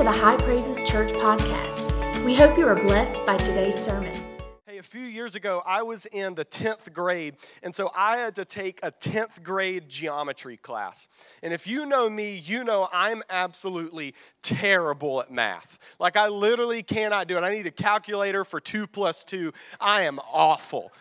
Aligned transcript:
to 0.00 0.04
the 0.04 0.10
High 0.10 0.38
Praises 0.38 0.82
Church 0.82 1.12
podcast. 1.12 2.24
We 2.24 2.34
hope 2.34 2.56
you 2.56 2.66
are 2.66 2.74
blessed 2.74 3.26
by 3.26 3.36
today's 3.36 3.78
sermon. 3.78 4.18
Hey, 4.64 4.78
a 4.78 4.82
few 4.82 5.02
years 5.02 5.34
ago, 5.34 5.62
I 5.66 5.82
was 5.82 6.06
in 6.06 6.36
the 6.36 6.44
10th 6.46 6.90
grade, 6.94 7.34
and 7.62 7.74
so 7.74 7.90
I 7.94 8.16
had 8.16 8.34
to 8.36 8.46
take 8.46 8.80
a 8.82 8.92
10th 8.92 9.42
grade 9.42 9.90
geometry 9.90 10.56
class. 10.56 11.06
And 11.42 11.52
if 11.52 11.66
you 11.66 11.84
know 11.84 12.08
me, 12.08 12.38
you 12.38 12.64
know 12.64 12.88
I'm 12.94 13.22
absolutely 13.28 14.14
terrible 14.40 15.20
at 15.20 15.30
math. 15.30 15.78
Like, 15.98 16.16
I 16.16 16.28
literally 16.28 16.82
cannot 16.82 17.28
do 17.28 17.36
it. 17.36 17.42
I 17.42 17.54
need 17.54 17.66
a 17.66 17.70
calculator 17.70 18.42
for 18.42 18.58
2 18.58 18.86
plus 18.86 19.22
2. 19.24 19.52
I 19.82 20.04
am 20.04 20.18
awful. 20.32 20.92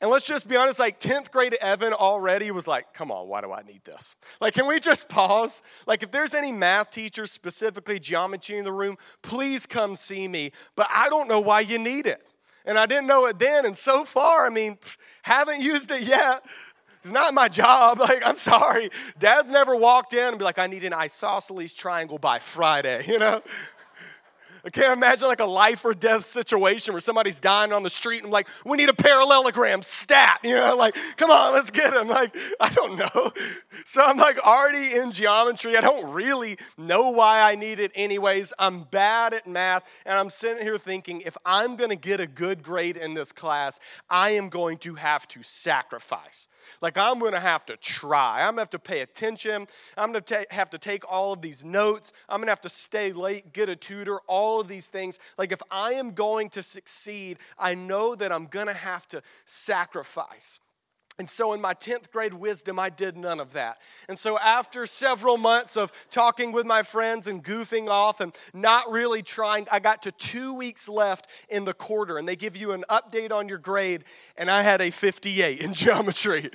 And 0.00 0.10
let's 0.10 0.26
just 0.26 0.46
be 0.46 0.56
honest, 0.56 0.78
like 0.78 1.00
10th 1.00 1.30
grade 1.30 1.54
Evan 1.60 1.94
already 1.94 2.50
was 2.50 2.68
like, 2.68 2.92
come 2.92 3.10
on, 3.10 3.28
why 3.28 3.40
do 3.40 3.50
I 3.50 3.62
need 3.62 3.82
this? 3.84 4.14
Like, 4.40 4.52
can 4.52 4.66
we 4.66 4.78
just 4.78 5.08
pause? 5.08 5.62
Like, 5.86 6.02
if 6.02 6.10
there's 6.10 6.34
any 6.34 6.52
math 6.52 6.90
teachers, 6.90 7.32
specifically 7.32 7.98
geometry 7.98 8.58
in 8.58 8.64
the 8.64 8.72
room, 8.72 8.98
please 9.22 9.64
come 9.64 9.96
see 9.96 10.28
me. 10.28 10.52
But 10.74 10.88
I 10.94 11.08
don't 11.08 11.28
know 11.28 11.40
why 11.40 11.60
you 11.60 11.78
need 11.78 12.06
it. 12.06 12.22
And 12.66 12.78
I 12.78 12.84
didn't 12.84 13.06
know 13.06 13.26
it 13.26 13.38
then. 13.38 13.64
And 13.64 13.76
so 13.76 14.04
far, 14.04 14.46
I 14.46 14.50
mean, 14.50 14.76
haven't 15.22 15.62
used 15.62 15.90
it 15.90 16.02
yet. 16.02 16.44
It's 17.02 17.12
not 17.12 17.32
my 17.32 17.48
job. 17.48 17.98
Like, 18.06 18.26
I'm 18.26 18.36
sorry. 18.36 18.90
Dad's 19.18 19.50
never 19.50 19.74
walked 19.74 20.12
in 20.12 20.28
and 20.28 20.38
be 20.38 20.44
like, 20.44 20.58
I 20.58 20.66
need 20.66 20.84
an 20.84 20.92
isosceles 20.92 21.72
triangle 21.72 22.18
by 22.18 22.38
Friday, 22.38 23.04
you 23.08 23.18
know? 23.18 23.42
I 24.66 24.68
can't 24.70 24.92
imagine 24.92 25.28
like 25.28 25.38
a 25.38 25.46
life 25.46 25.84
or 25.84 25.94
death 25.94 26.24
situation 26.24 26.92
where 26.92 27.00
somebody's 27.00 27.38
dying 27.38 27.72
on 27.72 27.84
the 27.84 27.90
street 27.90 28.16
and 28.16 28.26
I'm 28.26 28.32
like, 28.32 28.48
we 28.64 28.76
need 28.76 28.88
a 28.88 28.94
parallelogram 28.94 29.80
stat, 29.82 30.40
you 30.42 30.56
know, 30.56 30.74
like, 30.74 30.96
come 31.16 31.30
on, 31.30 31.52
let's 31.52 31.70
get 31.70 31.94
him. 31.94 32.08
Like, 32.08 32.36
I 32.60 32.68
don't 32.70 32.96
know. 32.98 33.32
So 33.84 34.02
I'm 34.02 34.16
like 34.16 34.44
already 34.44 34.96
in 34.96 35.12
geometry. 35.12 35.76
I 35.76 35.80
don't 35.80 36.12
really 36.12 36.58
know 36.76 37.10
why 37.10 37.48
I 37.48 37.54
need 37.54 37.78
it 37.78 37.92
anyways. 37.94 38.52
I'm 38.58 38.82
bad 38.82 39.34
at 39.34 39.46
math. 39.46 39.88
And 40.04 40.18
I'm 40.18 40.30
sitting 40.30 40.64
here 40.64 40.78
thinking, 40.78 41.20
if 41.20 41.36
I'm 41.46 41.76
going 41.76 41.90
to 41.90 41.96
get 41.96 42.18
a 42.18 42.26
good 42.26 42.64
grade 42.64 42.96
in 42.96 43.14
this 43.14 43.30
class, 43.30 43.78
I 44.10 44.30
am 44.30 44.48
going 44.48 44.78
to 44.78 44.96
have 44.96 45.28
to 45.28 45.44
sacrifice. 45.44 46.48
Like, 46.80 46.96
I'm 46.98 47.18
gonna 47.18 47.40
have 47.40 47.64
to 47.66 47.76
try. 47.76 48.42
I'm 48.42 48.52
gonna 48.52 48.62
have 48.62 48.70
to 48.70 48.78
pay 48.78 49.00
attention. 49.00 49.66
I'm 49.96 50.08
gonna 50.12 50.20
ta- 50.20 50.44
have 50.50 50.70
to 50.70 50.78
take 50.78 51.04
all 51.10 51.32
of 51.32 51.42
these 51.42 51.64
notes. 51.64 52.12
I'm 52.28 52.40
gonna 52.40 52.52
have 52.52 52.60
to 52.62 52.68
stay 52.68 53.12
late, 53.12 53.52
get 53.52 53.68
a 53.68 53.76
tutor, 53.76 54.20
all 54.26 54.60
of 54.60 54.68
these 54.68 54.88
things. 54.88 55.18
Like, 55.38 55.52
if 55.52 55.62
I 55.70 55.92
am 55.92 56.12
going 56.12 56.50
to 56.50 56.62
succeed, 56.62 57.38
I 57.58 57.74
know 57.74 58.14
that 58.14 58.32
I'm 58.32 58.46
gonna 58.46 58.74
have 58.74 59.06
to 59.08 59.22
sacrifice. 59.44 60.60
And 61.18 61.30
so, 61.30 61.54
in 61.54 61.62
my 61.62 61.72
10th 61.72 62.10
grade 62.10 62.34
wisdom, 62.34 62.78
I 62.78 62.90
did 62.90 63.16
none 63.16 63.40
of 63.40 63.54
that. 63.54 63.78
And 64.06 64.18
so, 64.18 64.38
after 64.38 64.84
several 64.84 65.38
months 65.38 65.74
of 65.74 65.90
talking 66.10 66.52
with 66.52 66.66
my 66.66 66.82
friends 66.82 67.26
and 67.26 67.42
goofing 67.42 67.88
off 67.88 68.20
and 68.20 68.36
not 68.52 68.90
really 68.90 69.22
trying, 69.22 69.66
I 69.72 69.78
got 69.78 70.02
to 70.02 70.12
two 70.12 70.52
weeks 70.52 70.90
left 70.90 71.26
in 71.48 71.64
the 71.64 71.72
quarter, 71.72 72.18
and 72.18 72.28
they 72.28 72.36
give 72.36 72.54
you 72.54 72.72
an 72.72 72.84
update 72.90 73.32
on 73.32 73.48
your 73.48 73.56
grade, 73.56 74.04
and 74.36 74.50
I 74.50 74.62
had 74.62 74.82
a 74.82 74.90
58 74.90 75.60
in 75.60 75.72
geometry. 75.72 76.50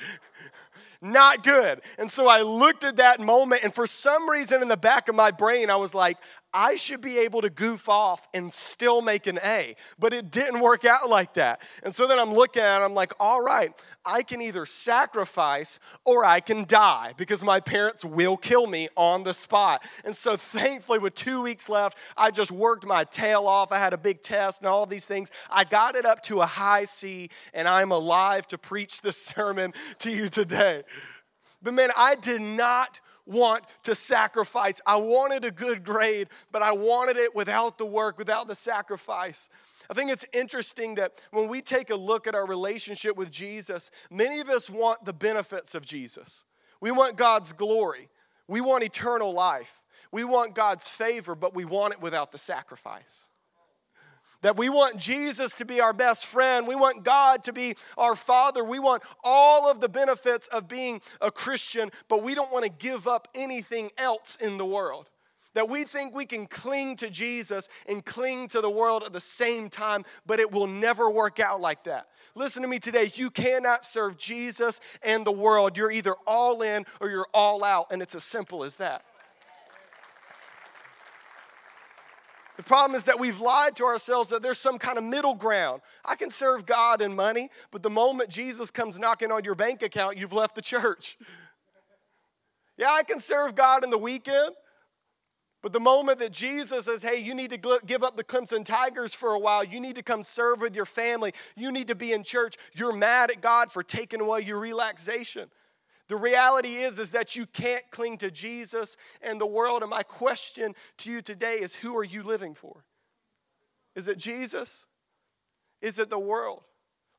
not 1.02 1.44
good. 1.44 1.82
And 1.98 2.12
so 2.12 2.28
I 2.28 2.44
looked 2.44 2.84
at 2.84 2.98
that 2.98 3.20
moment, 3.20 3.64
and 3.64 3.74
for 3.74 3.88
some 3.88 4.30
reason 4.30 4.62
in 4.62 4.68
the 4.68 4.78
back 4.78 5.10
of 5.10 5.16
my 5.16 5.32
brain, 5.32 5.72
I 5.72 5.78
was 5.78 5.96
like, 5.96 6.18
I 6.54 6.76
should 6.76 7.02
be 7.02 7.18
able 7.20 7.42
to 7.42 7.50
goof 7.50 7.88
off 7.88 8.28
and 8.34 8.52
still 8.52 9.02
make 9.02 9.26
an 9.26 9.40
A. 9.44 9.76
But 9.98 10.14
it 10.14 10.32
didn't 10.32 10.60
work 10.60 10.84
out 10.84 11.10
like 11.10 11.36
that. 11.36 11.62
And 11.84 11.96
so 11.96 12.08
then 12.08 12.20
I'm 12.20 12.34
looking 12.34 12.62
at 12.62 12.82
it, 12.82 12.86
I'm 12.86 12.94
like, 12.94 13.14
all 13.20 13.42
right, 13.42 13.72
I 14.06 14.24
can 14.24 14.42
either 14.42 14.66
sacrifice 14.66 15.80
or 16.06 16.26
I 16.26 16.40
can 16.40 16.66
die 16.66 17.14
because 17.16 17.44
my 17.44 17.60
parents 17.60 18.04
will 18.04 18.36
kill 18.36 18.68
me 18.68 18.90
on 18.96 19.24
the 19.24 19.34
spot. 19.34 19.86
And 20.04 20.16
so 20.16 20.36
thankfully, 20.36 21.00
with 21.00 21.16
two 21.16 21.42
weeks 21.42 21.70
left, 21.70 21.98
I 22.18 22.32
just 22.32 22.52
worked 22.52 22.86
my 22.86 23.04
tail 23.04 23.48
off. 23.48 23.72
I 23.72 23.78
had 23.78 23.94
a 23.94 23.98
big 23.98 24.22
test 24.22 24.62
and 24.62 24.68
all 24.68 24.86
these 24.86 25.06
things. 25.06 25.32
I 25.50 25.64
got 25.64 25.96
it 25.96 26.06
up 26.06 26.24
to 26.24 26.42
a 26.42 26.46
high 26.46 26.86
C, 26.86 27.30
and 27.54 27.68
I'm 27.68 27.92
alive 27.92 28.48
to 28.48 28.58
preach 28.58 29.02
this 29.02 29.24
sermon 29.26 29.74
to 30.00 30.12
you 30.12 30.30
today. 30.30 30.84
But 31.62 31.76
man, 31.76 31.90
I 31.96 32.16
did 32.16 32.42
not 32.42 33.00
want 33.26 33.64
to 33.84 33.96
sacrifice. 33.96 34.82
I 34.86 34.98
wanted 34.98 35.46
a 35.46 35.52
good 35.52 35.84
grade, 35.84 36.28
but 36.52 36.62
I 36.62 36.72
wanted 36.72 37.18
it 37.18 37.36
without 37.36 37.78
the 37.78 37.86
work, 37.86 38.18
without 38.18 38.48
the 38.48 38.56
sacrifice. 38.56 39.50
I 39.90 39.94
think 39.94 40.12
it's 40.12 40.26
interesting 40.34 40.96
that 40.96 41.14
when 41.32 41.48
we 41.48 41.62
take 41.62 41.90
a 41.90 41.96
look 41.96 42.28
at 42.28 42.36
our 42.36 42.46
relationship 42.46 43.18
with 43.18 43.32
Jesus, 43.32 43.92
many 44.10 44.40
of 44.40 44.50
us 44.50 44.70
want 44.70 45.06
the 45.06 45.14
benefits 45.14 45.76
of 45.76 45.86
Jesus. 45.86 46.46
We 46.80 46.92
want 46.92 47.18
God's 47.18 47.54
glory, 47.54 48.10
we 48.48 48.62
want 48.62 48.84
eternal 48.84 49.34
life, 49.34 49.82
we 50.12 50.24
want 50.24 50.56
God's 50.56 50.88
favor, 50.88 51.36
but 51.36 51.54
we 51.54 51.66
want 51.66 51.94
it 51.94 52.02
without 52.02 52.32
the 52.32 52.38
sacrifice 52.38 53.28
that 54.42 54.58
we 54.58 54.70
want 54.70 54.98
Jesus 54.98 55.56
to 55.56 55.66
be 55.66 55.80
our 55.80 55.94
best 55.94 56.26
friend. 56.26 56.68
We 56.68 56.76
want 56.76 57.04
God 57.04 57.44
to 57.44 57.54
be 57.54 57.76
our 57.98 58.16
Father. 58.16 58.64
We 58.64 58.80
want 58.80 59.04
all 59.24 59.70
of 59.70 59.80
the 59.80 59.90
benefits 59.90 60.48
of 60.48 60.68
being 60.68 61.02
a 61.22 61.32
Christian, 61.32 61.92
but 62.08 62.24
we 62.24 62.36
don't 62.36 62.52
want 62.52 62.66
to 62.66 62.72
give 62.72 63.08
up 63.08 63.28
anything 63.36 63.92
else 63.98 64.36
in 64.36 64.58
the 64.58 64.66
world. 64.66 65.10
That 65.54 65.70
we 65.70 65.84
think 65.84 66.16
we 66.16 66.26
can 66.26 66.48
cling 66.48 66.96
to 66.98 67.10
Jesus 67.10 67.68
and 67.88 68.06
cling 68.06 68.48
to 68.50 68.62
the 68.62 68.70
world 68.70 69.04
at 69.06 69.12
the 69.12 69.20
same 69.20 69.68
time, 69.68 70.06
but 70.26 70.40
it 70.40 70.52
will 70.52 70.68
never 70.68 71.10
work 71.10 71.40
out 71.40 71.60
like 71.60 71.84
that. 71.84 72.08
Listen 72.36 72.62
to 72.62 72.70
me 72.70 72.80
today. 72.80 73.12
You 73.14 73.30
cannot 73.30 73.84
serve 73.84 74.18
Jesus 74.18 74.80
and 75.04 75.26
the 75.26 75.32
world. 75.32 75.78
You're 75.78 75.92
either 75.92 76.16
all 76.26 76.62
in 76.62 76.86
or 77.02 77.10
you're 77.10 77.28
all 77.34 77.66
out, 77.66 77.88
and 77.92 78.02
it's 78.02 78.16
as 78.16 78.24
simple 78.24 78.64
as 78.64 78.78
that. 78.78 79.04
The 82.62 82.68
problem 82.68 82.96
is 82.96 83.06
that 83.06 83.20
we've 83.20 83.42
lied 83.42 83.76
to 83.78 83.86
ourselves 83.86 84.30
that 84.30 84.44
there's 84.44 84.60
some 84.60 84.78
kind 84.78 85.00
of 85.00 85.04
middle 85.04 85.34
ground. 85.34 85.82
I 86.06 86.16
can 86.16 86.30
serve 86.30 86.68
God 86.68 87.02
and 87.02 87.16
money, 87.16 87.50
but 87.72 87.82
the 87.82 87.90
moment 87.90 88.30
Jesus 88.30 88.70
comes 88.70 89.00
knocking 89.00 89.32
on 89.32 89.44
your 89.44 89.56
bank 89.56 89.82
account, 89.82 90.16
you've 90.16 90.32
left 90.32 90.54
the 90.54 90.62
church. 90.62 91.18
Yeah, 92.78 92.90
I 92.90 93.04
can 93.04 93.20
serve 93.20 93.54
God 93.54 93.84
in 93.84 93.92
the 93.92 93.98
weekend, 93.98 94.56
but 95.62 95.72
the 95.72 95.80
moment 95.80 96.18
that 96.18 96.32
Jesus 96.32 96.86
says, 96.86 97.04
hey, 97.04 97.22
you 97.22 97.36
need 97.36 97.52
to 97.52 97.80
give 97.86 98.02
up 98.04 98.18
the 98.18 98.24
Clemson 98.24 98.66
Tigers 98.66 99.14
for 99.14 99.32
a 99.32 99.40
while, 99.40 99.64
you 99.64 99.80
need 99.80 99.96
to 99.98 100.02
come 100.02 100.24
serve 100.24 100.62
with 100.62 100.76
your 100.76 100.86
family, 100.86 101.34
you 101.56 101.72
need 101.72 101.88
to 101.90 101.96
be 101.96 102.12
in 102.12 102.24
church, 102.24 102.56
you're 102.74 102.96
mad 102.96 103.30
at 103.30 103.40
God 103.40 103.72
for 103.72 103.84
taking 103.84 104.20
away 104.20 104.42
your 104.42 104.58
relaxation. 104.58 105.50
The 106.12 106.18
reality 106.18 106.76
is 106.76 107.00
is 107.00 107.12
that 107.12 107.38
you 107.38 107.46
can't 107.46 107.90
cling 107.90 108.18
to 108.18 108.30
Jesus 108.30 108.98
and 109.22 109.40
the 109.40 109.46
world 109.46 109.82
and 109.82 109.90
my 109.90 110.04
question 110.04 110.76
to 110.98 111.10
you 111.10 111.22
today 111.22 111.60
is 111.60 111.76
who 111.76 111.96
are 111.96 112.04
you 112.04 112.22
living 112.22 112.54
for? 112.54 112.84
Is 113.96 114.10
it 114.10 114.18
Jesus? 114.18 114.86
Is 115.82 116.00
it 116.00 116.10
the 116.10 116.20
world? 116.20 116.64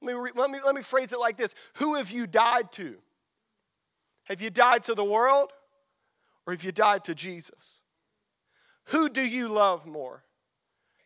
Let 0.02 0.14
me, 0.14 0.30
let 0.34 0.50
me, 0.50 0.58
let 0.62 0.74
me 0.74 0.82
phrase 0.82 1.10
it 1.14 1.18
like 1.18 1.38
this 1.38 1.54
Who 1.76 1.94
have 1.94 2.10
you 2.10 2.26
died 2.26 2.70
to? 2.72 2.96
Have 4.24 4.42
you 4.42 4.50
died 4.50 4.82
to 4.82 4.94
the 4.94 5.02
world 5.02 5.52
or 6.46 6.52
have 6.52 6.62
you 6.62 6.70
died 6.70 7.04
to 7.04 7.14
Jesus? 7.14 7.80
Who 8.88 9.08
do 9.08 9.26
you 9.26 9.48
love 9.48 9.86
more? 9.86 10.24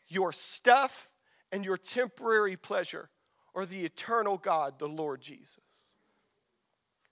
Your 0.08 0.32
stuff 0.32 1.12
and 1.52 1.64
your 1.64 1.76
temporary 1.76 2.56
pleasure 2.56 3.10
or 3.54 3.64
the 3.64 3.84
eternal 3.84 4.38
God, 4.38 4.80
the 4.80 4.88
Lord 4.88 5.20
Jesus? 5.20 5.60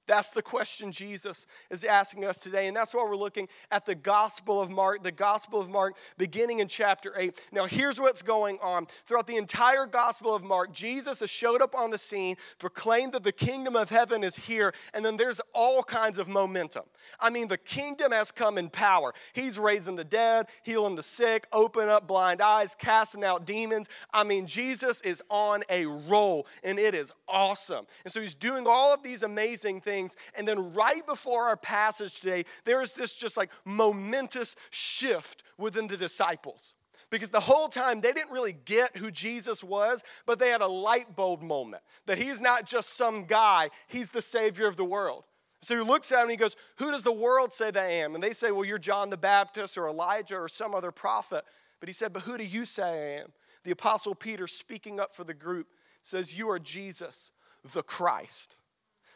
That's 0.06 0.30
the 0.30 0.42
question 0.42 0.92
Jesus 0.92 1.46
is 1.70 1.82
asking 1.82 2.24
us 2.24 2.38
today. 2.38 2.66
And 2.66 2.76
that's 2.76 2.94
why 2.94 3.04
we're 3.04 3.16
looking 3.16 3.48
at 3.70 3.86
the 3.86 3.94
Gospel 3.94 4.60
of 4.60 4.70
Mark, 4.70 5.02
the 5.02 5.12
Gospel 5.12 5.60
of 5.60 5.70
Mark, 5.70 5.96
beginning 6.18 6.60
in 6.60 6.68
chapter 6.68 7.14
8. 7.16 7.40
Now, 7.52 7.64
here's 7.64 7.98
what's 7.98 8.22
going 8.22 8.58
on. 8.62 8.86
Throughout 9.06 9.26
the 9.26 9.36
entire 9.36 9.86
Gospel 9.86 10.34
of 10.34 10.44
Mark, 10.44 10.72
Jesus 10.72 11.20
has 11.20 11.30
showed 11.30 11.62
up 11.62 11.74
on 11.74 11.90
the 11.90 11.96
scene, 11.96 12.36
proclaimed 12.58 13.12
that 13.12 13.22
the 13.22 13.32
kingdom 13.32 13.76
of 13.76 13.88
heaven 13.88 14.22
is 14.22 14.36
here, 14.36 14.74
and 14.92 15.04
then 15.04 15.16
there's 15.16 15.40
all 15.54 15.82
kinds 15.82 16.18
of 16.18 16.28
momentum. 16.28 16.84
I 17.18 17.30
mean, 17.30 17.48
the 17.48 17.58
kingdom 17.58 18.12
has 18.12 18.30
come 18.30 18.58
in 18.58 18.68
power. 18.68 19.14
He's 19.32 19.58
raising 19.58 19.96
the 19.96 20.04
dead, 20.04 20.46
healing 20.62 20.96
the 20.96 21.02
sick, 21.02 21.46
opening 21.52 21.88
up 21.88 22.06
blind 22.06 22.42
eyes, 22.42 22.74
casting 22.74 23.24
out 23.24 23.46
demons. 23.46 23.88
I 24.12 24.24
mean, 24.24 24.46
Jesus 24.46 25.00
is 25.00 25.22
on 25.30 25.62
a 25.70 25.86
roll, 25.86 26.46
and 26.62 26.78
it 26.78 26.94
is 26.94 27.10
awesome. 27.26 27.86
And 28.04 28.12
so 28.12 28.20
he's 28.20 28.34
doing 28.34 28.66
all 28.66 28.92
of 28.92 29.02
these 29.02 29.22
amazing 29.22 29.80
things 29.80 29.93
things. 29.94 30.16
And 30.36 30.46
then 30.46 30.74
right 30.74 31.06
before 31.06 31.46
our 31.46 31.56
passage 31.56 32.20
today, 32.20 32.44
there 32.64 32.82
is 32.82 32.94
this 32.94 33.14
just 33.14 33.36
like 33.36 33.50
momentous 33.64 34.56
shift 34.70 35.42
within 35.56 35.86
the 35.86 35.96
disciples. 35.96 36.74
Because 37.10 37.28
the 37.28 37.40
whole 37.40 37.68
time 37.68 38.00
they 38.00 38.12
didn't 38.12 38.32
really 38.32 38.52
get 38.52 38.96
who 38.96 39.10
Jesus 39.10 39.62
was, 39.62 40.02
but 40.26 40.38
they 40.38 40.48
had 40.48 40.62
a 40.62 40.66
light 40.66 41.14
bulb 41.14 41.42
moment 41.42 41.82
that 42.06 42.18
he's 42.18 42.40
not 42.40 42.66
just 42.66 42.96
some 42.96 43.24
guy, 43.24 43.70
he's 43.86 44.10
the 44.10 44.22
Savior 44.22 44.66
of 44.66 44.76
the 44.76 44.84
world. 44.84 45.24
So 45.60 45.76
he 45.76 45.88
looks 45.88 46.10
at 46.12 46.16
him 46.16 46.22
and 46.22 46.30
he 46.32 46.36
goes, 46.36 46.56
Who 46.76 46.90
does 46.90 47.04
the 47.04 47.12
world 47.12 47.52
say 47.52 47.70
that 47.70 47.84
I 47.84 47.88
am? 47.88 48.14
And 48.14 48.22
they 48.22 48.32
say, 48.32 48.50
Well, 48.50 48.64
you're 48.64 48.78
John 48.78 49.10
the 49.10 49.16
Baptist 49.16 49.78
or 49.78 49.86
Elijah 49.86 50.36
or 50.36 50.48
some 50.48 50.74
other 50.74 50.90
prophet. 50.90 51.44
But 51.78 51.88
he 51.88 51.92
said, 51.92 52.12
But 52.12 52.22
who 52.22 52.36
do 52.36 52.44
you 52.44 52.64
say 52.64 52.82
I 52.82 53.22
am? 53.22 53.32
The 53.62 53.70
Apostle 53.70 54.14
Peter, 54.14 54.46
speaking 54.46 54.98
up 54.98 55.14
for 55.14 55.24
the 55.24 55.34
group, 55.34 55.68
says, 56.02 56.36
You 56.36 56.50
are 56.50 56.58
Jesus, 56.58 57.30
the 57.62 57.82
Christ 57.82 58.56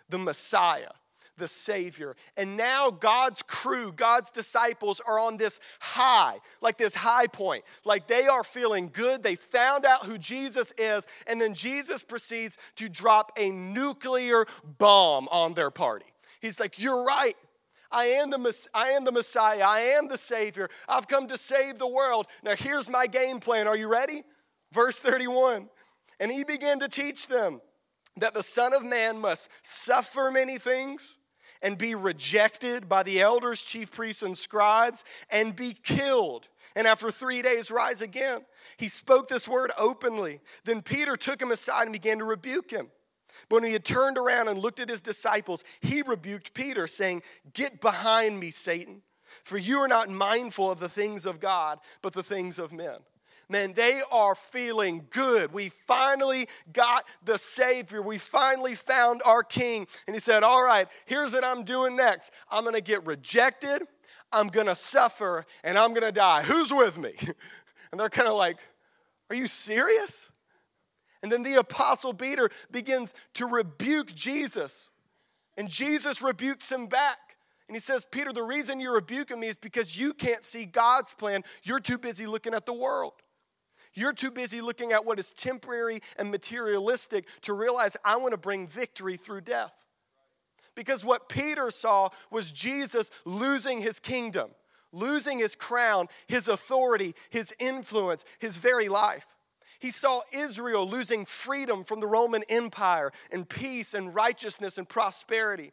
the 0.09 0.19
Messiah, 0.19 0.91
the 1.37 1.49
Savior. 1.49 2.17
And 2.37 2.57
now 2.57 2.91
God's 2.91 3.43
crew, 3.43 3.93
God's 3.93 4.31
disciples 4.31 5.01
are 5.07 5.19
on 5.19 5.37
this 5.37 5.61
high, 5.81 6.39
like 6.61 6.79
this 6.79 6.95
high 6.95 7.27
point. 7.27 7.65
Like 7.85 8.07
they 8.07 8.27
are 8.27 8.45
feeling 8.45 8.91
good. 8.93 9.23
They 9.23 9.37
found 9.37 9.85
out 9.85 10.05
who 10.05 10.19
Jesus 10.19 10.73
is. 10.77 11.07
And 11.27 11.41
then 11.41 11.55
Jesus 11.55 12.03
proceeds 12.03 12.59
to 12.77 12.89
drop 12.89 13.33
a 13.39 13.51
nuclear 13.51 14.47
bomb 14.79 15.29
on 15.29 15.55
their 15.55 15.71
party. 15.71 16.07
He's 16.41 16.61
like, 16.61 16.79
You're 16.79 17.05
right. 17.05 17.37
I 17.91 18.05
am, 18.05 18.31
the, 18.31 18.69
I 18.75 18.91
am 18.91 19.05
the 19.05 19.13
Messiah. 19.13 19.63
I 19.67 19.81
am 19.81 20.09
the 20.09 20.19
Savior. 20.19 20.69
I've 20.87 21.09
come 21.09 21.27
to 21.29 21.39
save 21.39 21.79
the 21.79 21.89
world. 21.89 22.27
Now, 22.43 22.55
here's 22.55 22.89
my 22.89 23.07
game 23.07 23.41
plan. 23.41 23.67
Are 23.67 23.77
you 23.77 23.89
ready? 23.89 24.25
Verse 24.73 24.99
31. 24.99 25.71
And 26.21 26.31
he 26.31 26.45
began 26.45 26.81
to 26.81 26.89
teach 26.89 27.29
them 27.29 27.63
that 28.21 28.35
the 28.35 28.43
Son 28.43 28.73
of 28.73 28.85
Man 28.85 29.21
must 29.21 29.49
suffer 29.63 30.31
many 30.31 30.59
things 30.59 31.19
and 31.63 31.77
be 31.77 31.95
rejected 31.95 32.89
by 32.89 33.03
the 33.03 33.21
elders, 33.21 33.63
chief 33.63 33.91
priests, 33.91 34.23
and 34.23 34.37
scribes, 34.37 35.05
and 35.31 35.57
be 35.57 35.75
killed, 35.75 36.49
and 36.77 36.87
after 36.87 37.11
three 37.11 37.43
days 37.43 37.71
rise 37.71 38.03
again. 38.03 38.45
He 38.77 38.89
spoke 38.89 39.29
this 39.29 39.49
word 39.49 39.73
openly. 39.77 40.41
Then 40.65 40.83
Peter 40.83 41.17
took 41.17 41.43
him 41.43 41.51
aside 41.51 41.85
and 41.85 41.93
began 41.93 42.19
to 42.19 42.25
rebuke 42.25 42.71
him. 42.71 42.91
But 43.49 43.57
when 43.57 43.65
he 43.65 43.73
had 43.73 43.85
turned 43.85 44.19
around 44.19 44.49
and 44.49 44.59
looked 44.59 44.79
at 44.79 44.89
his 44.89 45.01
disciples, 45.01 45.65
he 45.81 46.03
rebuked 46.03 46.55
Peter, 46.55 46.87
saying, 46.87 47.23
Get 47.53 47.81
behind 47.81 48.39
me, 48.39 48.51
Satan, 48.51 49.03
for 49.43 49.59
you 49.59 49.79
are 49.79 49.89
not 49.89 50.11
mindful 50.11 50.71
of 50.71 50.81
the 50.81 50.89
things 50.89 51.25
of 51.27 51.41
God, 51.41 51.79
but 52.03 52.13
the 52.13 52.23
things 52.23 52.59
of 52.59 52.73
men 52.73 52.99
man, 53.49 53.73
they 53.73 54.01
are 54.11 54.35
feeling 54.35 55.07
good. 55.11 55.53
We 55.53 55.69
finally 55.69 56.49
got 56.73 57.05
the 57.25 57.39
Savior. 57.39 58.03
We 58.03 58.19
finally 58.19 58.75
found 58.75 59.23
our 59.25 59.43
King. 59.43 59.87
And 60.07 60.15
he 60.15 60.21
said, 60.21 60.43
All 60.43 60.63
right, 60.63 60.87
here's 61.07 61.33
what 61.33 61.45
I'm 61.45 61.65
doing 61.65 61.97
next 61.97 62.31
I'm 62.51 62.65
going 62.65 62.75
to 62.75 62.81
get 62.81 63.05
rejected, 63.07 63.83
I'm 64.33 64.49
going 64.49 64.67
to 64.67 64.77
suffer, 64.77 65.47
and 65.65 65.79
I'm 65.79 65.91
going 65.91 66.03
to 66.03 66.13
die. 66.13 66.43
Who's 66.43 66.73
with 66.73 66.99
me? 66.99 67.15
And 67.91 67.99
they're 67.99 68.11
kind 68.11 68.29
of 68.29 68.35
like, 68.35 68.59
Are 69.31 69.37
you 69.37 69.47
serious? 69.47 70.31
And 71.23 71.33
then 71.33 71.43
the 71.43 71.55
apostle 71.55 72.13
Peter 72.13 72.51
begins 72.71 73.15
to 73.33 73.47
rebuke 73.47 74.15
Jesus. 74.15 74.91
And 75.57 75.71
Jesus 75.71 76.21
rebukes 76.21 76.71
him 76.71 76.87
back. 76.87 77.39
And 77.67 77.75
he 77.75 77.81
says, 77.81 78.05
Peter, 78.05 78.33
the 78.33 78.43
reason 78.43 78.79
you're 78.79 78.95
rebuking 78.95 79.41
me 79.41 79.49
is 79.49 79.57
because 79.57 79.99
you 79.99 80.15
can't 80.15 80.45
see 80.45 80.65
God's 80.65 81.15
plan. 81.15 81.45
You're 81.63 81.81
too 81.81 81.99
busy 81.99 82.27
looking 82.27 82.55
at 82.55 82.67
the 82.67 82.73
world. 82.73 83.15
You're 83.99 84.13
too 84.13 84.31
busy 84.31 84.61
looking 84.61 84.93
at 84.93 85.05
what 85.05 85.19
is 85.19 85.33
temporary 85.33 86.01
and 86.17 86.31
materialistic 86.31 87.27
to 87.41 87.53
realize 87.53 87.97
I 88.05 88.17
want 88.17 88.31
to 88.31 88.39
bring 88.39 88.69
victory 88.69 89.17
through 89.17 89.41
death. 89.41 89.87
Because 90.77 91.05
what 91.05 91.29
Peter 91.29 91.69
saw 91.73 92.11
was 92.31 92.53
Jesus 92.53 93.11
losing 93.25 93.81
his 93.81 93.99
kingdom, 93.99 94.51
losing 94.93 95.41
his 95.41 95.57
crown, 95.57 96.07
his 96.29 96.47
authority, 96.47 97.17
his 97.29 97.53
influence, 97.59 98.25
his 98.39 98.57
very 98.57 98.89
life. 98.89 99.35
He 99.81 99.91
saw 99.91 100.21
Israel 100.33 100.89
losing 100.89 101.25
freedom 101.25 101.83
from 101.83 101.99
the 101.99 102.07
Roman 102.07 102.45
Empire 102.49 103.11
and 103.33 103.49
peace 103.49 103.95
and 103.95 104.15
righteousness 104.15 104.79
and 104.79 104.89
prosperity. 104.89 105.73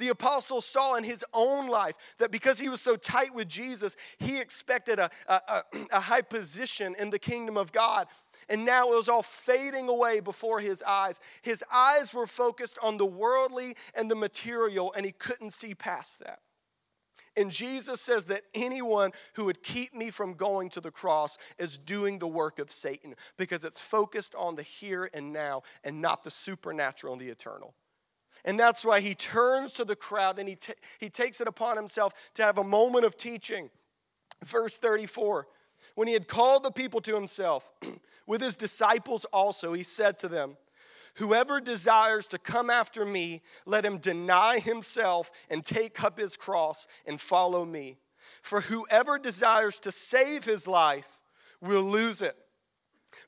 The 0.00 0.08
apostle 0.08 0.62
saw 0.62 0.94
in 0.94 1.04
his 1.04 1.22
own 1.34 1.68
life 1.68 1.94
that 2.16 2.30
because 2.30 2.58
he 2.58 2.70
was 2.70 2.80
so 2.80 2.96
tight 2.96 3.34
with 3.34 3.48
Jesus, 3.48 3.96
he 4.18 4.40
expected 4.40 4.98
a, 4.98 5.10
a, 5.28 5.62
a, 5.92 6.00
high 6.00 6.22
position 6.22 6.96
in 6.98 7.10
the 7.10 7.18
kingdom 7.18 7.58
of 7.58 7.70
God. 7.70 8.06
And 8.48 8.64
now 8.64 8.90
it 8.90 8.96
was 8.96 9.10
all 9.10 9.22
fading 9.22 9.90
away 9.90 10.20
before 10.20 10.60
his 10.60 10.82
eyes. 10.84 11.20
His 11.42 11.62
eyes 11.70 12.14
were 12.14 12.26
focused 12.26 12.78
on 12.82 12.96
the 12.96 13.04
worldly 13.04 13.76
and 13.94 14.10
the 14.10 14.14
material, 14.14 14.90
and 14.96 15.04
he 15.04 15.12
couldn't 15.12 15.50
see 15.50 15.74
past 15.74 16.20
that. 16.20 16.40
And 17.36 17.50
Jesus 17.50 18.00
says 18.00 18.24
that 18.26 18.44
anyone 18.54 19.12
who 19.34 19.44
would 19.44 19.62
keep 19.62 19.94
me 19.94 20.08
from 20.08 20.32
going 20.32 20.70
to 20.70 20.80
the 20.80 20.90
cross 20.90 21.36
is 21.58 21.76
doing 21.76 22.20
the 22.20 22.26
work 22.26 22.58
of 22.58 22.72
Satan 22.72 23.16
because 23.36 23.66
it's 23.66 23.82
focused 23.82 24.34
on 24.34 24.56
the 24.56 24.62
here 24.62 25.10
and 25.12 25.30
now 25.30 25.62
and 25.84 26.00
not 26.00 26.24
the 26.24 26.30
supernatural 26.30 27.12
and 27.12 27.20
the 27.20 27.28
eternal. 27.28 27.74
And 28.44 28.58
that's 28.58 28.84
why 28.84 29.00
he 29.00 29.14
turns 29.14 29.72
to 29.74 29.84
the 29.84 29.96
crowd 29.96 30.38
and 30.38 30.48
he, 30.48 30.56
t- 30.56 30.72
he 30.98 31.08
takes 31.10 31.40
it 31.40 31.48
upon 31.48 31.76
himself 31.76 32.12
to 32.34 32.42
have 32.42 32.58
a 32.58 32.64
moment 32.64 33.04
of 33.04 33.16
teaching. 33.16 33.70
Verse 34.44 34.78
34 34.78 35.46
When 35.94 36.08
he 36.08 36.14
had 36.14 36.28
called 36.28 36.62
the 36.62 36.70
people 36.70 37.00
to 37.02 37.14
himself, 37.14 37.72
with 38.26 38.40
his 38.40 38.56
disciples 38.56 39.24
also, 39.26 39.72
he 39.72 39.82
said 39.82 40.18
to 40.18 40.28
them, 40.28 40.56
Whoever 41.14 41.60
desires 41.60 42.28
to 42.28 42.38
come 42.38 42.70
after 42.70 43.04
me, 43.04 43.42
let 43.66 43.84
him 43.84 43.98
deny 43.98 44.58
himself 44.58 45.30
and 45.50 45.64
take 45.64 46.02
up 46.02 46.18
his 46.18 46.36
cross 46.36 46.86
and 47.04 47.20
follow 47.20 47.64
me. 47.64 47.98
For 48.42 48.62
whoever 48.62 49.18
desires 49.18 49.78
to 49.80 49.92
save 49.92 50.44
his 50.44 50.66
life 50.66 51.20
will 51.60 51.82
lose 51.82 52.22
it 52.22 52.36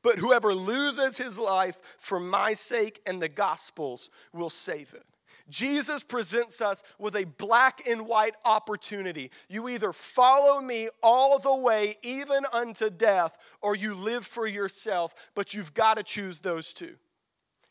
but 0.03 0.19
whoever 0.19 0.55
loses 0.55 1.19
his 1.19 1.39
life 1.39 1.81
for 1.99 2.21
my 2.21 2.53
sake 2.53 3.01
and 3.07 3.21
the 3.21 3.29
gospel's 3.29 4.11
will 4.33 4.51
save 4.51 4.95
it. 4.95 5.05
Jesus 5.49 6.03
presents 6.03 6.61
us 6.61 6.83
with 6.99 7.15
a 7.17 7.25
black 7.25 7.83
and 7.87 8.07
white 8.07 8.35
opportunity. 8.45 9.31
You 9.49 9.69
either 9.69 9.93
follow 9.93 10.61
me 10.61 10.89
all 11.03 11.39
the 11.39 11.55
way, 11.55 11.97
even 12.03 12.45
unto 12.53 12.91
death, 12.91 13.37
or 13.61 13.77
you 13.77 13.95
live 13.95 14.25
for 14.25 14.47
yourself, 14.47 15.15
but 15.35 15.53
you've 15.53 15.75
got 15.75 15.97
to 15.97 16.03
choose 16.03 16.41
those 16.41 16.73
two. 16.73 16.95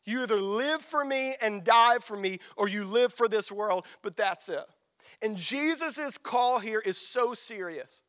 You 0.06 0.24
either 0.24 0.42
live 0.42 0.81
for 0.81 1.06
me 1.06 1.36
and 1.42 1.63
die 1.63 2.00
for 2.00 2.18
me, 2.18 2.39
or 2.57 2.68
you 2.68 2.84
live 2.84 3.13
for 3.13 3.27
this 3.27 3.51
world, 3.51 3.86
but 4.01 4.18
that's 4.18 4.50
it. 4.50 4.66
And 5.22 5.38
Jesus' 5.38 6.18
call 6.18 6.60
here 6.60 6.80
is 6.80 6.98
so 6.98 7.34
serious. 7.34 8.01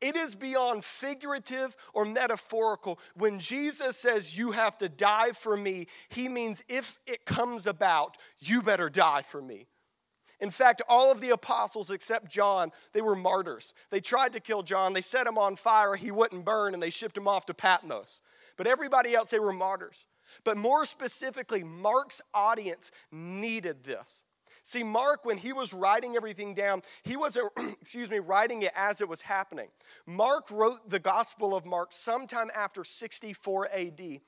It 0.00 0.16
is 0.16 0.34
beyond 0.34 0.84
figurative 0.84 1.76
or 1.92 2.04
metaphorical. 2.04 2.98
When 3.14 3.38
Jesus 3.38 3.96
says, 3.96 4.38
You 4.38 4.52
have 4.52 4.78
to 4.78 4.88
die 4.88 5.32
for 5.32 5.56
me, 5.56 5.86
he 6.08 6.28
means 6.28 6.62
if 6.68 6.98
it 7.06 7.24
comes 7.24 7.66
about, 7.66 8.16
you 8.38 8.62
better 8.62 8.88
die 8.88 9.22
for 9.22 9.42
me. 9.42 9.66
In 10.40 10.50
fact, 10.50 10.82
all 10.88 11.10
of 11.10 11.20
the 11.20 11.30
apostles 11.30 11.90
except 11.90 12.30
John, 12.30 12.70
they 12.92 13.00
were 13.00 13.16
martyrs. 13.16 13.74
They 13.90 14.00
tried 14.00 14.32
to 14.34 14.40
kill 14.40 14.62
John, 14.62 14.92
they 14.92 15.00
set 15.00 15.26
him 15.26 15.36
on 15.36 15.56
fire, 15.56 15.96
he 15.96 16.12
wouldn't 16.12 16.44
burn, 16.44 16.74
and 16.74 16.82
they 16.82 16.90
shipped 16.90 17.16
him 17.16 17.26
off 17.26 17.46
to 17.46 17.54
Patmos. 17.54 18.22
But 18.56 18.68
everybody 18.68 19.14
else, 19.14 19.30
they 19.30 19.40
were 19.40 19.52
martyrs. 19.52 20.04
But 20.44 20.56
more 20.56 20.84
specifically, 20.84 21.64
Mark's 21.64 22.22
audience 22.32 22.92
needed 23.10 23.84
this. 23.84 24.22
See, 24.68 24.82
Mark, 24.82 25.24
when 25.24 25.38
he 25.38 25.54
was 25.54 25.72
writing 25.72 26.14
everything 26.14 26.52
down, 26.52 26.82
he 27.02 27.16
wasn't, 27.16 27.50
excuse 27.80 28.10
me, 28.10 28.18
writing 28.18 28.60
it 28.60 28.72
as 28.76 29.00
it 29.00 29.08
was 29.08 29.22
happening. 29.22 29.68
Mark 30.04 30.50
wrote 30.50 30.90
the 30.90 30.98
Gospel 30.98 31.56
of 31.56 31.64
Mark 31.64 31.90
sometime 31.90 32.50
after 32.54 32.84
64 32.84 33.70
AD. 33.72 34.20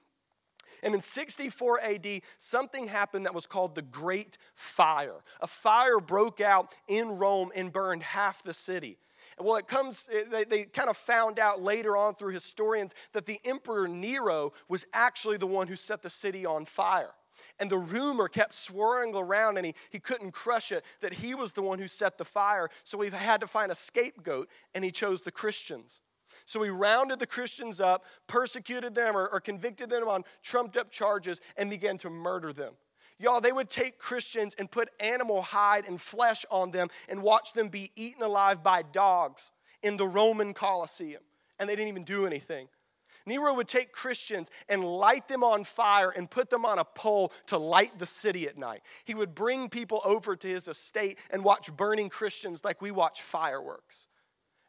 And 0.83 0.95
in 0.95 1.03
64 1.03 1.81
AD, 1.85 2.23
something 2.39 2.89
happened 2.89 3.27
that 3.27 3.35
was 3.35 3.47
called 3.47 3.75
the 3.75 3.83
Great 3.83 4.39
Fire. 4.55 5.17
A 5.43 5.47
fire 5.47 6.01
broke 6.01 6.41
out 6.41 6.75
in 6.89 7.19
Rome 7.19 7.53
and 7.55 7.71
burned 7.71 8.03
half 8.03 8.43
the 8.43 8.55
city. 8.55 8.97
Well, 9.39 9.57
it 9.57 9.69
comes, 9.69 10.09
they, 10.31 10.45
they 10.45 10.65
kind 10.65 10.89
of 10.89 10.97
found 10.97 11.39
out 11.39 11.61
later 11.61 11.99
on 11.99 12.15
through 12.15 12.33
historians 12.33 12.95
that 13.13 13.27
the 13.27 13.41
Emperor 13.45 13.87
Nero 13.87 14.55
was 14.71 14.87
actually 14.95 15.37
the 15.37 15.47
one 15.47 15.69
who 15.69 15.77
set 15.77 16.01
the 16.01 16.09
city 16.09 16.47
on 16.47 16.65
fire. 16.65 17.13
And 17.59 17.71
the 17.71 17.79
rumor 17.79 18.29
kept 18.29 18.55
swirling 18.55 19.15
around, 19.15 19.57
and 19.57 19.67
he, 19.67 19.75
he 19.91 19.99
couldn't 19.99 20.33
crush 20.33 20.73
it 20.73 20.85
that 21.01 21.15
he 21.15 21.35
was 21.35 21.53
the 21.53 21.63
one 21.63 21.79
who 21.79 21.89
set 21.89 22.19
the 22.19 22.25
fire. 22.25 22.71
So 22.85 23.01
he 23.01 23.11
had 23.11 23.41
to 23.41 23.47
find 23.47 23.71
a 23.71 23.75
scapegoat, 23.75 24.49
and 24.75 24.85
he 24.85 24.91
chose 24.91 25.23
the 25.23 25.33
Christians. 25.33 26.01
So 26.45 26.63
he 26.63 26.71
rounded 26.71 27.19
the 27.19 27.27
Christians 27.27 27.81
up, 27.81 28.05
persecuted 28.27 28.95
them, 28.95 29.17
or, 29.17 29.27
or 29.29 29.41
convicted 29.41 29.91
them 29.91 30.09
on 30.09 30.25
trumped 30.43 30.77
up 30.77 30.91
charges, 30.91 31.41
and 31.57 31.71
began 31.71 31.99
to 31.99 32.11
murder 32.11 32.53
them. 32.53 32.75
Y'all, 33.19 33.41
they 33.41 33.53
would 33.53 33.69
take 33.69 33.99
Christians 33.99 34.55
and 34.59 34.71
put 34.71 34.89
animal 34.99 35.43
hide 35.43 35.85
and 35.87 36.01
flesh 36.01 36.47
on 36.51 36.71
them 36.71 36.89
and 37.07 37.23
watch 37.23 37.53
them 37.53 37.69
be 37.69 37.91
eaten 37.95 38.23
alive 38.23 38.63
by 38.63 38.81
dogs 38.81 39.53
in 39.83 39.99
the 39.99 40.07
Roman 40.07 40.55
Colosseum. 40.55 41.23
And 41.59 41.69
they 41.69 41.77
didn't 41.77 41.89
even 41.89 42.05
do 42.05 42.25
anything. 42.25 42.69
Nero 43.27 43.55
would 43.55 43.69
take 43.69 43.93
Christians 43.93 44.51
and 44.69 44.85
light 44.85 45.29
them 45.29 45.45
on 45.45 45.65
fire 45.65 46.11
and 46.11 46.31
put 46.31 46.51
them 46.51 46.65
on 46.65 46.79
a 46.79 46.85
pole 46.85 47.33
to 47.47 47.59
light 47.59 47.99
the 47.99 48.07
city 48.07 48.49
at 48.49 48.57
night. 48.57 48.83
He 49.05 49.15
would 49.15 49.35
bring 49.35 49.69
people 49.69 50.01
over 50.05 50.37
to 50.37 50.49
his 50.49 50.69
estate 50.69 51.19
and 51.31 51.45
watch 51.45 51.75
burning 51.77 52.09
Christians 52.09 52.65
like 52.65 52.81
we 52.81 52.91
watch 52.91 53.23
fireworks. 53.23 54.07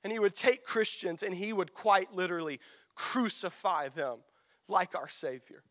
And 0.03 0.11
he 0.11 0.19
would 0.19 0.35
take 0.35 0.63
Christians 0.63 1.23
and 1.23 1.35
he 1.35 1.53
would 1.53 1.73
quite 1.73 2.13
literally 2.13 2.59
crucify 2.95 3.89
them 3.89 4.19
like 4.67 4.95
our 4.95 5.07
Savior. 5.07 5.63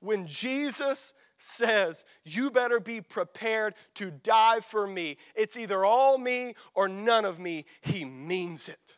When 0.00 0.26
Jesus 0.26 1.14
says, 1.38 2.04
You 2.24 2.50
better 2.50 2.80
be 2.80 3.00
prepared 3.00 3.74
to 3.94 4.10
die 4.10 4.60
for 4.60 4.86
me, 4.86 5.16
it's 5.34 5.56
either 5.56 5.84
all 5.84 6.18
me 6.18 6.54
or 6.74 6.88
none 6.88 7.24
of 7.24 7.38
me, 7.38 7.64
he 7.80 8.04
means 8.04 8.68
it. 8.68 8.95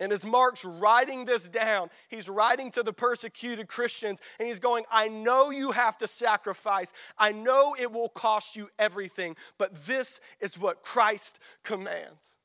And 0.00 0.12
as 0.12 0.26
Mark's 0.26 0.64
writing 0.64 1.24
this 1.24 1.48
down, 1.48 1.88
he's 2.08 2.28
writing 2.28 2.70
to 2.72 2.82
the 2.82 2.92
persecuted 2.92 3.68
Christians 3.68 4.20
and 4.38 4.48
he's 4.48 4.58
going, 4.58 4.84
I 4.90 5.08
know 5.08 5.50
you 5.50 5.70
have 5.70 5.96
to 5.98 6.08
sacrifice. 6.08 6.92
I 7.16 7.30
know 7.30 7.76
it 7.78 7.92
will 7.92 8.08
cost 8.08 8.56
you 8.56 8.68
everything, 8.78 9.36
but 9.56 9.86
this 9.86 10.20
is 10.40 10.58
what 10.58 10.82
Christ 10.82 11.38
commands. 11.62 12.38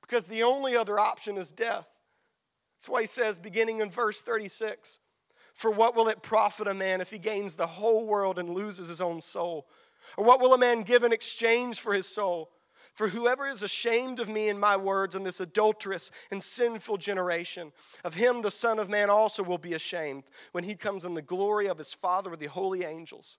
Because 0.00 0.26
the 0.26 0.42
only 0.42 0.76
other 0.76 0.98
option 0.98 1.36
is 1.36 1.52
death. 1.52 1.98
That's 2.78 2.88
why 2.88 3.02
he 3.02 3.06
says, 3.06 3.38
beginning 3.38 3.80
in 3.80 3.90
verse 3.90 4.22
36, 4.22 4.98
For 5.52 5.70
what 5.70 5.94
will 5.94 6.08
it 6.08 6.22
profit 6.22 6.66
a 6.66 6.74
man 6.74 7.00
if 7.00 7.10
he 7.10 7.18
gains 7.18 7.54
the 7.54 7.66
whole 7.66 8.06
world 8.06 8.38
and 8.38 8.50
loses 8.50 8.88
his 8.88 9.00
own 9.00 9.20
soul? 9.20 9.68
Or 10.16 10.24
what 10.24 10.40
will 10.40 10.54
a 10.54 10.58
man 10.58 10.82
give 10.82 11.04
in 11.04 11.12
exchange 11.12 11.80
for 11.80 11.94
his 11.94 12.08
soul? 12.08 12.50
For 12.96 13.08
whoever 13.08 13.46
is 13.46 13.62
ashamed 13.62 14.20
of 14.20 14.28
me 14.30 14.48
and 14.48 14.58
my 14.58 14.74
words 14.74 15.14
in 15.14 15.22
this 15.22 15.38
adulterous 15.38 16.10
and 16.30 16.42
sinful 16.42 16.96
generation, 16.96 17.72
of 18.02 18.14
him 18.14 18.40
the 18.40 18.50
Son 18.50 18.78
of 18.78 18.88
Man 18.88 19.10
also 19.10 19.42
will 19.42 19.58
be 19.58 19.74
ashamed 19.74 20.24
when 20.52 20.64
he 20.64 20.74
comes 20.74 21.04
in 21.04 21.12
the 21.12 21.20
glory 21.20 21.66
of 21.66 21.76
his 21.76 21.92
Father 21.92 22.30
with 22.30 22.40
the 22.40 22.46
holy 22.46 22.84
angels. 22.84 23.36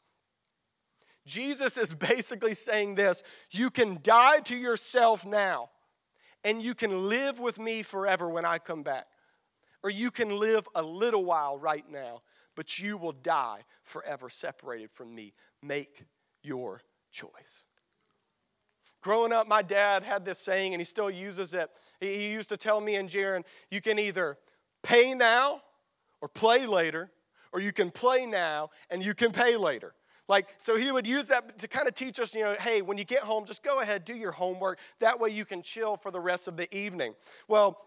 Jesus 1.26 1.76
is 1.76 1.92
basically 1.96 2.54
saying 2.54 2.96
this 2.96 3.24
you 3.50 3.72
can 3.72 3.98
die 4.04 4.42
to 4.42 4.56
yourself 4.56 5.26
now, 5.26 5.72
and 6.44 6.62
you 6.62 6.76
can 6.76 7.10
live 7.10 7.40
with 7.40 7.58
me 7.58 7.82
forever 7.82 8.30
when 8.30 8.46
I 8.46 8.60
come 8.60 8.84
back. 8.84 9.08
Or 9.82 9.90
you 9.90 10.12
can 10.12 10.38
live 10.38 10.68
a 10.76 10.84
little 10.84 11.26
while 11.26 11.58
right 11.58 11.86
now, 11.90 12.22
but 12.56 12.78
you 12.78 12.96
will 12.96 13.12
die 13.12 13.64
forever 13.82 14.30
separated 14.30 14.92
from 14.92 15.16
me. 15.16 15.34
Make 15.64 16.06
your 16.44 16.82
choice. 17.12 17.64
Growing 19.02 19.32
up, 19.32 19.48
my 19.48 19.62
dad 19.62 20.04
had 20.04 20.26
this 20.26 20.40
saying, 20.40 20.74
and 20.74 20.82
he 20.82 20.86
still 20.86 21.10
uses 21.10 21.54
it. 21.54 21.70
He 22.00 22.30
used 22.30 22.50
to 22.50 22.58
tell 22.58 22.82
me 22.82 22.96
and 22.96 23.10
Jaron, 23.10 23.44
you 23.72 23.82
can 23.82 24.00
either 24.00 24.38
pay 24.84 25.14
now 25.14 25.62
or 26.22 26.28
play 26.28 26.66
later, 26.66 27.12
or 27.52 27.60
you 27.60 27.72
can 27.72 27.92
play 27.92 28.26
now 28.26 28.70
and 28.90 29.04
you 29.04 29.14
can 29.14 29.32
pay 29.32 29.58
later. 29.58 29.94
Like, 30.28 30.48
so 30.58 30.76
he 30.76 30.92
would 30.92 31.08
use 31.08 31.28
that 31.28 31.58
to 31.60 31.68
kind 31.68 31.88
of 31.88 31.94
teach 31.94 32.20
us, 32.20 32.36
you 32.36 32.44
know, 32.44 32.56
hey, 32.60 32.82
when 32.82 32.98
you 32.98 33.06
get 33.06 33.22
home, 33.22 33.46
just 33.46 33.64
go 33.64 33.80
ahead, 33.80 34.04
do 34.04 34.14
your 34.14 34.34
homework. 34.34 34.78
That 35.00 35.20
way 35.20 35.30
you 35.30 35.46
can 35.46 35.62
chill 35.62 35.96
for 35.96 36.12
the 36.12 36.20
rest 36.20 36.48
of 36.48 36.58
the 36.58 36.74
evening. 36.76 37.16
Well, 37.48 37.80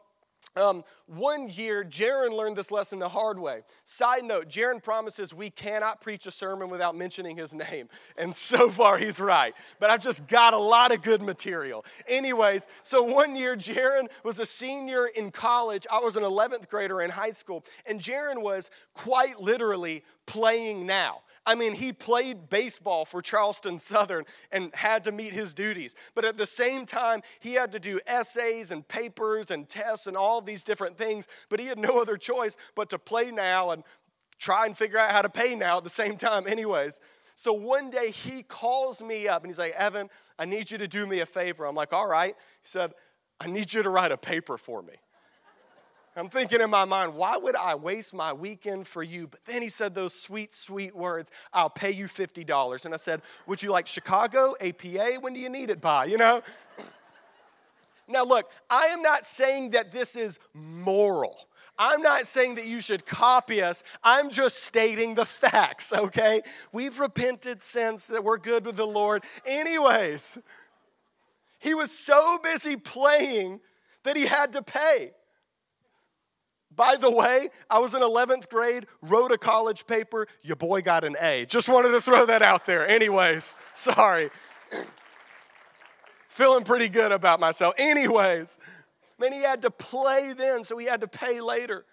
um, 0.56 0.82
one 1.06 1.48
year, 1.48 1.84
Jaron 1.84 2.36
learned 2.36 2.56
this 2.56 2.72
lesson 2.72 2.98
the 2.98 3.08
hard 3.08 3.38
way. 3.38 3.60
Side 3.84 4.24
note, 4.24 4.48
Jaron 4.48 4.82
promises 4.82 5.32
we 5.32 5.48
cannot 5.48 6.00
preach 6.00 6.26
a 6.26 6.32
sermon 6.32 6.70
without 6.70 6.96
mentioning 6.96 7.36
his 7.36 7.54
name. 7.54 7.88
And 8.16 8.34
so 8.34 8.68
far, 8.70 8.98
he's 8.98 9.20
right. 9.20 9.54
But 9.78 9.90
I've 9.90 10.02
just 10.02 10.26
got 10.26 10.52
a 10.52 10.58
lot 10.58 10.92
of 10.92 11.02
good 11.02 11.22
material. 11.22 11.84
Anyways, 12.08 12.66
so 12.82 13.02
one 13.02 13.36
year, 13.36 13.56
Jaron 13.56 14.08
was 14.24 14.40
a 14.40 14.46
senior 14.46 15.06
in 15.06 15.30
college. 15.30 15.86
I 15.90 16.00
was 16.00 16.16
an 16.16 16.24
11th 16.24 16.68
grader 16.68 17.00
in 17.00 17.10
high 17.10 17.30
school. 17.30 17.64
And 17.86 18.00
Jaron 18.00 18.42
was 18.42 18.70
quite 18.92 19.40
literally 19.40 20.04
playing 20.26 20.84
now. 20.84 21.20
I 21.46 21.54
mean, 21.54 21.74
he 21.74 21.92
played 21.92 22.50
baseball 22.50 23.04
for 23.04 23.22
Charleston 23.22 23.78
Southern 23.78 24.24
and 24.52 24.74
had 24.74 25.04
to 25.04 25.12
meet 25.12 25.32
his 25.32 25.54
duties. 25.54 25.94
But 26.14 26.24
at 26.24 26.36
the 26.36 26.46
same 26.46 26.84
time, 26.84 27.22
he 27.40 27.54
had 27.54 27.72
to 27.72 27.80
do 27.80 27.98
essays 28.06 28.70
and 28.70 28.86
papers 28.86 29.50
and 29.50 29.68
tests 29.68 30.06
and 30.06 30.16
all 30.16 30.42
these 30.42 30.62
different 30.62 30.98
things. 30.98 31.26
But 31.48 31.58
he 31.58 31.66
had 31.66 31.78
no 31.78 31.98
other 32.00 32.16
choice 32.16 32.56
but 32.74 32.90
to 32.90 32.98
play 32.98 33.30
now 33.30 33.70
and 33.70 33.82
try 34.38 34.66
and 34.66 34.76
figure 34.76 34.98
out 34.98 35.12
how 35.12 35.22
to 35.22 35.30
pay 35.30 35.54
now 35.54 35.78
at 35.78 35.84
the 35.84 35.90
same 35.90 36.16
time, 36.16 36.46
anyways. 36.46 37.00
So 37.34 37.54
one 37.54 37.90
day 37.90 38.10
he 38.10 38.42
calls 38.42 39.00
me 39.00 39.26
up 39.26 39.42
and 39.42 39.50
he's 39.50 39.58
like, 39.58 39.72
Evan, 39.72 40.10
I 40.38 40.44
need 40.44 40.70
you 40.70 40.78
to 40.78 40.88
do 40.88 41.06
me 41.06 41.20
a 41.20 41.26
favor. 41.26 41.66
I'm 41.66 41.74
like, 41.74 41.92
all 41.92 42.06
right. 42.06 42.34
He 42.62 42.68
said, 42.68 42.92
I 43.40 43.46
need 43.46 43.72
you 43.72 43.82
to 43.82 43.88
write 43.88 44.12
a 44.12 44.18
paper 44.18 44.58
for 44.58 44.82
me. 44.82 44.94
I'm 46.16 46.28
thinking 46.28 46.60
in 46.60 46.70
my 46.70 46.84
mind, 46.84 47.14
why 47.14 47.36
would 47.36 47.54
I 47.54 47.76
waste 47.76 48.12
my 48.12 48.32
weekend 48.32 48.88
for 48.88 49.02
you? 49.02 49.28
But 49.28 49.44
then 49.44 49.62
he 49.62 49.68
said 49.68 49.94
those 49.94 50.12
sweet, 50.12 50.52
sweet 50.52 50.94
words, 50.94 51.30
I'll 51.52 51.70
pay 51.70 51.92
you 51.92 52.06
$50. 52.06 52.84
And 52.84 52.92
I 52.92 52.96
said, 52.96 53.22
Would 53.46 53.62
you 53.62 53.70
like 53.70 53.86
Chicago, 53.86 54.54
APA? 54.60 55.18
When 55.20 55.34
do 55.34 55.40
you 55.40 55.48
need 55.48 55.70
it 55.70 55.80
by? 55.80 56.06
You 56.06 56.18
know? 56.18 56.42
now, 58.08 58.24
look, 58.24 58.50
I 58.68 58.86
am 58.86 59.02
not 59.02 59.24
saying 59.24 59.70
that 59.70 59.92
this 59.92 60.16
is 60.16 60.40
moral. 60.52 61.46
I'm 61.78 62.02
not 62.02 62.26
saying 62.26 62.56
that 62.56 62.66
you 62.66 62.80
should 62.82 63.06
copy 63.06 63.62
us. 63.62 63.82
I'm 64.04 64.28
just 64.28 64.64
stating 64.64 65.14
the 65.14 65.24
facts, 65.24 65.92
okay? 65.94 66.42
We've 66.72 66.98
repented 66.98 67.62
since 67.62 68.08
that 68.08 68.22
we're 68.22 68.36
good 68.36 68.66
with 68.66 68.76
the 68.76 68.86
Lord. 68.86 69.24
Anyways, 69.46 70.38
he 71.58 71.72
was 71.72 71.90
so 71.90 72.38
busy 72.42 72.76
playing 72.76 73.60
that 74.02 74.16
he 74.16 74.26
had 74.26 74.52
to 74.54 74.62
pay. 74.62 75.12
By 76.80 76.96
the 76.96 77.10
way, 77.10 77.50
I 77.68 77.78
was 77.78 77.92
in 77.92 78.00
11th 78.00 78.48
grade, 78.48 78.86
wrote 79.02 79.32
a 79.32 79.36
college 79.36 79.86
paper, 79.86 80.26
your 80.40 80.56
boy 80.56 80.80
got 80.80 81.04
an 81.04 81.14
A. 81.20 81.44
Just 81.44 81.68
wanted 81.68 81.90
to 81.90 82.00
throw 82.00 82.24
that 82.24 82.40
out 82.40 82.64
there. 82.64 82.88
Anyways, 82.88 83.54
sorry. 83.74 84.30
Feeling 86.28 86.64
pretty 86.64 86.88
good 86.88 87.12
about 87.12 87.38
myself. 87.38 87.74
Anyways, 87.76 88.58
man, 89.18 89.34
he 89.34 89.42
had 89.42 89.60
to 89.60 89.70
play 89.70 90.32
then, 90.34 90.64
so 90.64 90.78
he 90.78 90.86
had 90.86 91.02
to 91.02 91.06
pay 91.06 91.42
later. 91.42 91.84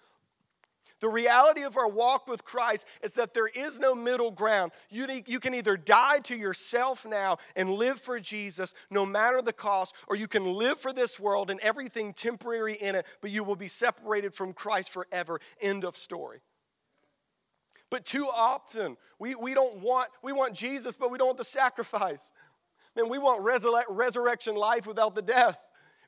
The 1.00 1.08
reality 1.08 1.62
of 1.62 1.76
our 1.76 1.88
walk 1.88 2.26
with 2.26 2.44
Christ 2.44 2.84
is 3.02 3.14
that 3.14 3.32
there 3.32 3.46
is 3.46 3.78
no 3.78 3.94
middle 3.94 4.32
ground. 4.32 4.72
You, 4.90 5.06
you 5.26 5.38
can 5.38 5.54
either 5.54 5.76
die 5.76 6.18
to 6.24 6.36
yourself 6.36 7.06
now 7.06 7.38
and 7.54 7.70
live 7.70 8.00
for 8.00 8.18
Jesus 8.18 8.74
no 8.90 9.06
matter 9.06 9.40
the 9.40 9.52
cost, 9.52 9.94
or 10.08 10.16
you 10.16 10.26
can 10.26 10.44
live 10.54 10.80
for 10.80 10.92
this 10.92 11.20
world 11.20 11.50
and 11.50 11.60
everything 11.60 12.12
temporary 12.12 12.74
in 12.74 12.96
it, 12.96 13.06
but 13.20 13.30
you 13.30 13.44
will 13.44 13.56
be 13.56 13.68
separated 13.68 14.34
from 14.34 14.52
Christ 14.52 14.90
forever. 14.90 15.40
End 15.60 15.84
of 15.84 15.96
story. 15.96 16.40
But 17.90 18.04
too 18.04 18.26
often, 18.26 18.96
we, 19.18 19.36
we 19.36 19.54
don't 19.54 19.78
want, 19.78 20.08
we 20.22 20.32
want 20.32 20.54
Jesus, 20.54 20.96
but 20.96 21.10
we 21.10 21.18
don't 21.18 21.28
want 21.28 21.38
the 21.38 21.44
sacrifice. 21.44 22.32
Man, 22.96 23.08
we 23.08 23.18
want 23.18 23.42
resurrection 23.88 24.56
life 24.56 24.86
without 24.86 25.14
the 25.14 25.22
death. 25.22 25.60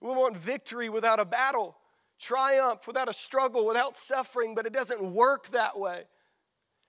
We 0.02 0.08
want 0.08 0.36
victory 0.36 0.88
without 0.88 1.20
a 1.20 1.24
battle 1.24 1.76
triumph 2.20 2.86
without 2.86 3.08
a 3.08 3.14
struggle, 3.14 3.66
without 3.66 3.96
suffering, 3.96 4.54
but 4.54 4.66
it 4.66 4.72
doesn't 4.72 5.02
work 5.02 5.48
that 5.48 5.78
way. 5.78 6.04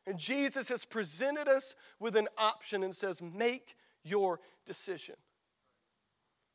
And 0.06 0.18
Jesus 0.18 0.68
has 0.70 0.86
presented 0.86 1.48
us 1.48 1.76
with 2.00 2.16
an 2.16 2.28
option 2.38 2.84
and 2.84 2.94
says, 2.94 3.22
Make 3.22 3.76
your 4.04 4.40
decision. 4.66 5.16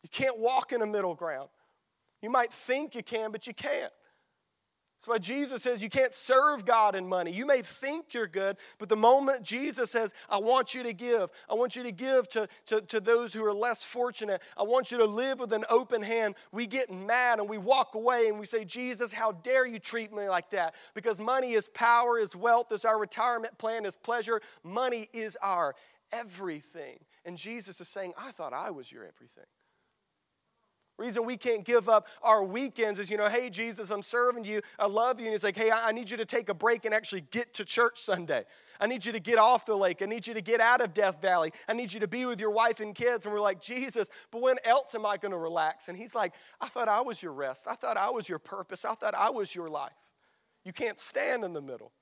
You 0.02 0.09
can't 0.11 0.38
walk 0.38 0.73
in 0.73 0.83
a 0.83 0.87
middle 0.87 1.14
ground. 1.14 1.49
You 2.23 2.30
might 2.30 2.52
think 2.52 2.95
you 2.95 3.02
can, 3.02 3.33
but 3.33 3.47
you 3.47 3.54
can't. 3.54 3.92
That's 4.98 5.08
why 5.08 5.18
Jesus 5.18 5.62
says 5.62 5.82
you 5.82 5.90
can't 5.90 6.14
serve 6.14 6.64
God 6.64 6.94
in 6.94 7.06
money. 7.06 7.30
You 7.30 7.44
may 7.44 7.60
think 7.60 8.14
you're 8.14 8.26
good, 8.26 8.56
but 8.78 8.88
the 8.88 8.96
moment 8.96 9.42
Jesus 9.42 9.90
says, 9.90 10.14
I 10.28 10.38
want 10.38 10.74
you 10.74 10.82
to 10.84 10.94
give, 10.94 11.30
I 11.50 11.54
want 11.54 11.76
you 11.76 11.82
to 11.82 11.92
give 11.92 12.28
to, 12.30 12.48
to, 12.66 12.80
to 12.80 13.00
those 13.00 13.34
who 13.34 13.44
are 13.44 13.52
less 13.52 13.82
fortunate, 13.82 14.40
I 14.56 14.62
want 14.62 14.90
you 14.90 14.98
to 14.98 15.04
live 15.04 15.38
with 15.38 15.52
an 15.52 15.64
open 15.68 16.02
hand, 16.02 16.34
we 16.50 16.66
get 16.66 16.90
mad 16.90 17.40
and 17.40 17.48
we 17.48 17.58
walk 17.58 17.94
away 17.94 18.28
and 18.28 18.38
we 18.38 18.46
say, 18.46 18.64
Jesus, 18.64 19.12
how 19.12 19.32
dare 19.32 19.66
you 19.66 19.78
treat 19.78 20.14
me 20.14 20.28
like 20.30 20.50
that? 20.50 20.74
Because 20.94 21.20
money 21.20 21.52
is 21.52 21.68
power, 21.68 22.18
is 22.18 22.34
wealth, 22.34 22.72
is 22.72 22.86
our 22.86 22.98
retirement 22.98 23.58
plan, 23.58 23.84
is 23.84 23.96
pleasure. 23.96 24.40
Money 24.64 25.08
is 25.12 25.36
our 25.42 25.74
everything. 26.10 26.98
And 27.24 27.36
Jesus 27.36 27.80
is 27.80 27.88
saying, 27.88 28.14
I 28.16 28.30
thought 28.30 28.54
I 28.54 28.70
was 28.70 28.90
your 28.90 29.02
everything. 29.02 29.44
Reason 30.98 31.26
we 31.26 31.36
can't 31.36 31.62
give 31.62 31.90
up 31.90 32.06
our 32.22 32.42
weekends 32.42 32.98
is, 32.98 33.10
you 33.10 33.18
know, 33.18 33.28
hey, 33.28 33.50
Jesus, 33.50 33.90
I'm 33.90 34.02
serving 34.02 34.44
you. 34.44 34.62
I 34.78 34.86
love 34.86 35.20
you. 35.20 35.26
And 35.26 35.34
he's 35.34 35.44
like, 35.44 35.56
hey, 35.56 35.70
I 35.70 35.92
need 35.92 36.08
you 36.08 36.16
to 36.16 36.24
take 36.24 36.48
a 36.48 36.54
break 36.54 36.86
and 36.86 36.94
actually 36.94 37.20
get 37.30 37.52
to 37.54 37.66
church 37.66 38.00
Sunday. 38.00 38.44
I 38.80 38.86
need 38.86 39.04
you 39.04 39.12
to 39.12 39.20
get 39.20 39.38
off 39.38 39.66
the 39.66 39.76
lake. 39.76 40.00
I 40.00 40.06
need 40.06 40.26
you 40.26 40.32
to 40.32 40.40
get 40.40 40.58
out 40.58 40.80
of 40.80 40.94
Death 40.94 41.20
Valley. 41.20 41.52
I 41.68 41.74
need 41.74 41.92
you 41.92 42.00
to 42.00 42.08
be 42.08 42.24
with 42.24 42.40
your 42.40 42.50
wife 42.50 42.80
and 42.80 42.94
kids. 42.94 43.26
And 43.26 43.34
we're 43.34 43.42
like, 43.42 43.60
Jesus, 43.60 44.08
but 44.30 44.40
when 44.40 44.56
else 44.64 44.94
am 44.94 45.04
I 45.04 45.18
going 45.18 45.32
to 45.32 45.38
relax? 45.38 45.88
And 45.88 45.98
he's 45.98 46.14
like, 46.14 46.32
I 46.62 46.68
thought 46.68 46.88
I 46.88 47.02
was 47.02 47.22
your 47.22 47.32
rest. 47.32 47.66
I 47.68 47.74
thought 47.74 47.98
I 47.98 48.08
was 48.08 48.26
your 48.26 48.38
purpose. 48.38 48.86
I 48.86 48.94
thought 48.94 49.14
I 49.14 49.28
was 49.28 49.54
your 49.54 49.68
life. 49.68 49.92
You 50.64 50.72
can't 50.72 50.98
stand 50.98 51.44
in 51.44 51.52
the 51.52 51.62
middle. 51.62 51.92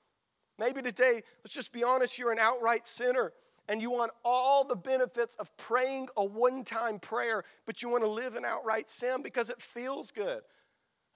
Maybe 0.57 0.81
today, 0.81 1.21
let's 1.43 1.53
just 1.53 1.73
be 1.73 1.83
honest, 1.83 2.17
you're 2.17 2.31
an 2.31 2.39
outright 2.39 2.87
sinner 2.87 3.33
and 3.67 3.81
you 3.81 3.91
want 3.91 4.11
all 4.23 4.63
the 4.63 4.75
benefits 4.75 5.35
of 5.37 5.55
praying 5.57 6.07
a 6.15 6.23
one 6.23 6.63
time 6.63 6.99
prayer, 6.99 7.43
but 7.65 7.81
you 7.81 7.89
want 7.89 8.03
to 8.03 8.09
live 8.09 8.35
in 8.35 8.45
outright 8.45 8.89
sin 8.89 9.21
because 9.21 9.49
it 9.49 9.61
feels 9.61 10.11
good. 10.11 10.41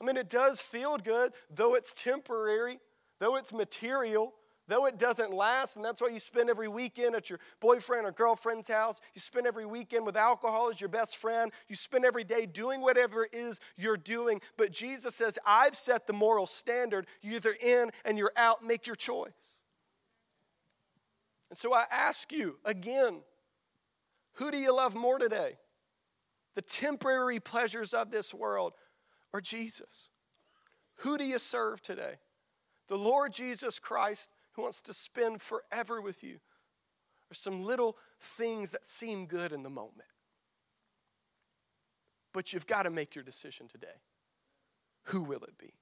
I 0.01 0.05
mean, 0.05 0.17
it 0.17 0.29
does 0.29 0.59
feel 0.59 0.97
good, 0.97 1.33
though 1.53 1.75
it's 1.75 1.93
temporary, 1.93 2.79
though 3.19 3.35
it's 3.35 3.51
material, 3.51 4.33
though 4.69 4.85
it 4.85 4.97
doesn't 4.97 5.33
last, 5.33 5.75
and 5.75 5.83
that's 5.83 6.01
why 6.01 6.07
you 6.07 6.19
spend 6.19 6.49
every 6.49 6.67
weekend 6.67 7.15
at 7.15 7.29
your 7.29 7.39
boyfriend 7.59 8.05
or 8.05 8.11
girlfriend's 8.11 8.69
house. 8.69 9.01
You 9.13 9.19
spend 9.19 9.45
every 9.45 9.65
weekend 9.65 10.05
with 10.05 10.15
alcohol 10.15 10.69
as 10.69 10.79
your 10.79 10.89
best 10.89 11.17
friend. 11.17 11.51
You 11.67 11.75
spend 11.75 12.05
every 12.05 12.23
day 12.23 12.45
doing 12.45 12.81
whatever 12.81 13.25
it 13.25 13.33
is 13.33 13.59
you're 13.77 13.97
doing. 13.97 14.41
But 14.57 14.71
Jesus 14.71 15.15
says, 15.15 15.37
I've 15.45 15.75
set 15.75 16.07
the 16.07 16.13
moral 16.13 16.45
standard. 16.45 17.07
You're 17.21 17.35
either 17.35 17.55
in 17.61 17.91
and 18.05 18.17
you're 18.17 18.31
out. 18.37 18.63
Make 18.63 18.87
your 18.87 18.95
choice. 18.95 19.58
And 21.49 21.57
so 21.57 21.73
I 21.73 21.85
ask 21.91 22.31
you 22.31 22.57
again 22.63 23.21
who 24.35 24.51
do 24.51 24.57
you 24.57 24.75
love 24.75 24.95
more 24.95 25.17
today? 25.17 25.57
The 26.55 26.61
temporary 26.61 27.39
pleasures 27.39 27.93
of 27.93 28.11
this 28.11 28.33
world 28.33 28.73
or 29.33 29.41
Jesus? 29.41 30.09
Who 30.97 31.17
do 31.17 31.23
you 31.23 31.39
serve 31.39 31.81
today? 31.81 32.15
The 32.87 32.97
Lord 32.97 33.33
Jesus 33.33 33.79
Christ 33.79 34.29
who 34.59 34.63
wants 34.63 34.81
to 34.81 34.93
spend 34.93 35.41
forever 35.41 36.01
with 36.01 36.23
you, 36.23 36.35
or 37.31 37.33
some 37.33 37.63
little 37.63 37.97
things 38.19 38.71
that 38.71 38.85
seem 38.85 39.25
good 39.25 39.51
in 39.51 39.63
the 39.63 39.69
moment? 39.69 40.09
But 42.33 42.51
you've 42.51 42.67
got 42.67 42.83
to 42.83 42.89
make 42.89 43.15
your 43.15 43.23
decision 43.23 43.67
today. 43.67 44.01
Who 45.05 45.21
will 45.21 45.43
it 45.43 45.57
be? 45.57 45.73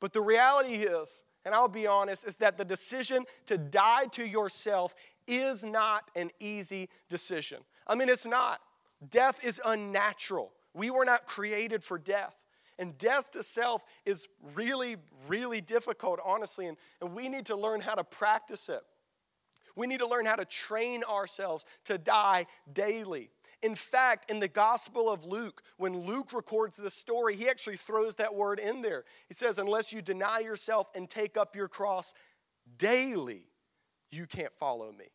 But 0.00 0.12
the 0.12 0.20
reality 0.20 0.74
is, 0.74 1.24
and 1.44 1.54
I'll 1.54 1.68
be 1.68 1.86
honest, 1.86 2.26
is 2.26 2.36
that 2.36 2.58
the 2.58 2.64
decision 2.64 3.24
to 3.46 3.58
die 3.58 4.06
to 4.12 4.26
yourself 4.26 4.94
is 5.26 5.64
not 5.64 6.10
an 6.14 6.30
easy 6.40 6.88
decision. 7.08 7.58
I 7.86 7.94
mean, 7.94 8.08
it's 8.08 8.26
not. 8.26 8.60
Death 9.10 9.44
is 9.44 9.60
unnatural. 9.64 10.52
We 10.72 10.90
were 10.90 11.04
not 11.04 11.26
created 11.26 11.84
for 11.84 11.98
death. 11.98 12.44
And 12.78 12.98
death 12.98 13.30
to 13.32 13.42
self 13.42 13.84
is 14.04 14.28
really, 14.54 14.96
really 15.28 15.60
difficult, 15.60 16.18
honestly, 16.24 16.66
and, 16.66 16.76
and 17.00 17.14
we 17.14 17.28
need 17.28 17.46
to 17.46 17.56
learn 17.56 17.80
how 17.80 17.94
to 17.94 18.04
practice 18.04 18.68
it. 18.68 18.82
We 19.76 19.86
need 19.86 20.00
to 20.00 20.08
learn 20.08 20.26
how 20.26 20.36
to 20.36 20.44
train 20.44 21.02
ourselves 21.04 21.64
to 21.84 21.98
die 21.98 22.46
daily. 22.72 23.30
In 23.64 23.74
fact, 23.74 24.30
in 24.30 24.40
the 24.40 24.48
Gospel 24.48 25.10
of 25.10 25.24
Luke, 25.24 25.62
when 25.78 26.04
Luke 26.04 26.34
records 26.34 26.76
the 26.76 26.90
story, 26.90 27.34
he 27.34 27.48
actually 27.48 27.78
throws 27.78 28.16
that 28.16 28.34
word 28.34 28.58
in 28.58 28.82
there. 28.82 29.04
He 29.26 29.32
says, 29.32 29.58
Unless 29.58 29.90
you 29.90 30.02
deny 30.02 30.40
yourself 30.40 30.90
and 30.94 31.08
take 31.08 31.38
up 31.38 31.56
your 31.56 31.66
cross 31.66 32.12
daily, 32.76 33.46
you 34.10 34.26
can't 34.26 34.52
follow 34.52 34.92
me. 34.92 35.06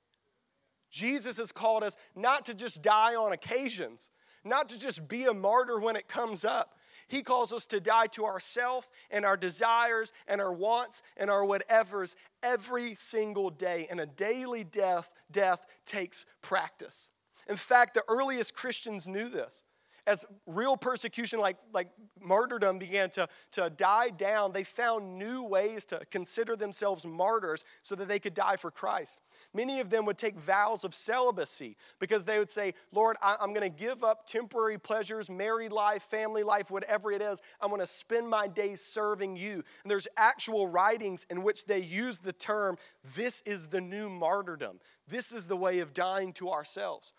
Jesus 0.90 1.38
has 1.38 1.52
called 1.52 1.84
us 1.84 1.96
not 2.16 2.44
to 2.48 2.56
just 2.56 2.82
die 2.82 3.14
on 3.14 3.34
occasions, 3.34 4.10
not 4.44 4.68
to 4.70 4.80
just 4.80 5.08
be 5.08 5.26
a 5.26 5.34
martyr 5.34 5.80
when 5.80 5.96
it 5.96 6.08
comes 6.08 6.44
up. 6.44 6.74
He 7.08 7.22
calls 7.22 7.54
us 7.54 7.68
to 7.68 7.80
die 7.80 8.08
to 8.14 8.26
ourself 8.26 8.90
and 9.12 9.26
our 9.26 9.38
desires 9.38 10.12
and 10.28 10.42
our 10.42 10.52
wants 10.52 11.04
and 11.18 11.30
our 11.30 11.44
whatevers 11.46 12.16
every 12.42 12.96
single 12.96 13.52
day. 13.52 13.86
And 13.92 14.00
a 14.00 14.08
daily 14.08 14.64
death, 14.64 15.12
death 15.32 15.68
takes 15.86 16.26
practice. 16.42 17.12
In 17.50 17.58
fact, 17.58 17.96
the 17.96 18.04
earliest 18.08 18.54
Christians 18.54 19.08
knew 19.08 19.28
this 19.28 19.64
as 20.10 20.26
real 20.48 20.76
persecution 20.76 21.40
like, 21.40 21.58
like 21.72 21.90
martyrdom 22.20 22.80
began 22.80 23.12
to, 23.12 23.28
to 23.52 23.70
die 23.70 24.10
down, 24.10 24.52
they 24.54 24.64
found 24.64 25.20
new 25.20 25.44
ways 25.44 25.86
to 25.86 26.02
consider 26.10 26.56
themselves 26.56 27.06
martyrs 27.06 27.64
so 27.84 27.94
that 27.94 28.08
they 28.08 28.18
could 28.18 28.34
die 28.34 28.56
for 28.56 28.72
Christ. 28.72 29.22
Many 29.54 29.80
of 29.80 29.92
them 29.92 30.06
would 30.06 30.18
take 30.18 30.36
vows 30.40 30.84
of 30.84 30.96
celibacy 30.96 31.78
because 32.00 32.26
they 32.26 32.40
would 32.40 32.50
say, 32.50 32.74
Lord, 32.92 33.18
I, 33.22 33.36
am 33.40 33.54
going 33.54 33.62
to 33.62 33.70
give 33.70 34.04
up 34.04 34.26
temporary 34.26 34.80
pleasures, 34.80 35.30
married 35.30 35.72
life, 35.72 36.02
family 36.02 36.42
life, 36.42 36.72
whatever 36.72 37.12
it 37.12 37.22
is. 37.22 37.40
I'm 37.62 37.70
going 37.70 37.80
to 37.80 37.88
spend 37.88 38.28
my 38.28 38.48
days 38.48 38.82
serving 38.82 39.38
you. 39.38 39.64
And 39.84 39.92
there's 39.92 40.08
actual 40.18 40.68
writings 40.68 41.26
in 41.30 41.44
which 41.44 41.66
they 41.66 41.80
use 41.80 42.20
the 42.20 42.34
term, 42.34 42.78
this 43.16 43.42
is 43.46 43.68
the 43.68 43.82
new 43.82 44.10
martyrdom. 44.10 44.80
This 45.08 45.32
is 45.32 45.48
the 45.48 45.58
way 45.58 45.80
of 45.80 45.94
dying 45.94 46.34
to 46.34 46.50
ourselves. 46.50 47.14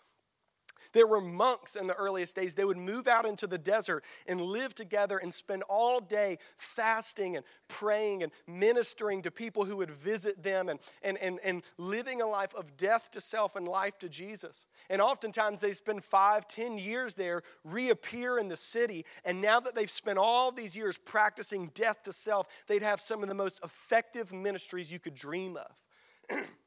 There 0.93 1.07
were 1.07 1.21
monks 1.21 1.75
in 1.75 1.87
the 1.87 1.93
earliest 1.93 2.35
days. 2.35 2.55
They 2.55 2.65
would 2.65 2.77
move 2.77 3.07
out 3.07 3.25
into 3.25 3.47
the 3.47 3.57
desert 3.57 4.03
and 4.27 4.41
live 4.41 4.75
together 4.75 5.17
and 5.17 5.33
spend 5.33 5.63
all 5.63 5.99
day 5.99 6.37
fasting 6.57 7.35
and 7.35 7.45
praying 7.67 8.23
and 8.23 8.31
ministering 8.47 9.21
to 9.23 9.31
people 9.31 9.65
who 9.65 9.77
would 9.77 9.91
visit 9.91 10.43
them 10.43 10.69
and, 10.69 10.79
and, 11.01 11.17
and, 11.17 11.39
and 11.43 11.63
living 11.77 12.21
a 12.21 12.27
life 12.27 12.53
of 12.55 12.77
death 12.77 13.11
to 13.11 13.21
self 13.21 13.55
and 13.55 13.67
life 13.67 13.97
to 13.99 14.09
Jesus. 14.09 14.65
And 14.89 15.01
oftentimes 15.01 15.61
they 15.61 15.73
spend 15.73 16.03
five, 16.03 16.47
ten 16.47 16.77
years 16.77 17.15
there, 17.15 17.43
reappear 17.63 18.37
in 18.37 18.47
the 18.47 18.57
city, 18.57 19.05
and 19.23 19.41
now 19.41 19.59
that 19.59 19.75
they've 19.75 19.89
spent 19.89 20.17
all 20.17 20.51
these 20.51 20.75
years 20.75 20.97
practicing 20.97 21.71
death 21.73 22.03
to 22.03 22.13
self, 22.13 22.47
they'd 22.67 22.83
have 22.83 23.01
some 23.01 23.23
of 23.23 23.29
the 23.29 23.35
most 23.35 23.63
effective 23.63 24.31
ministries 24.31 24.91
you 24.91 24.99
could 24.99 25.15
dream 25.15 25.57
of. 25.57 26.39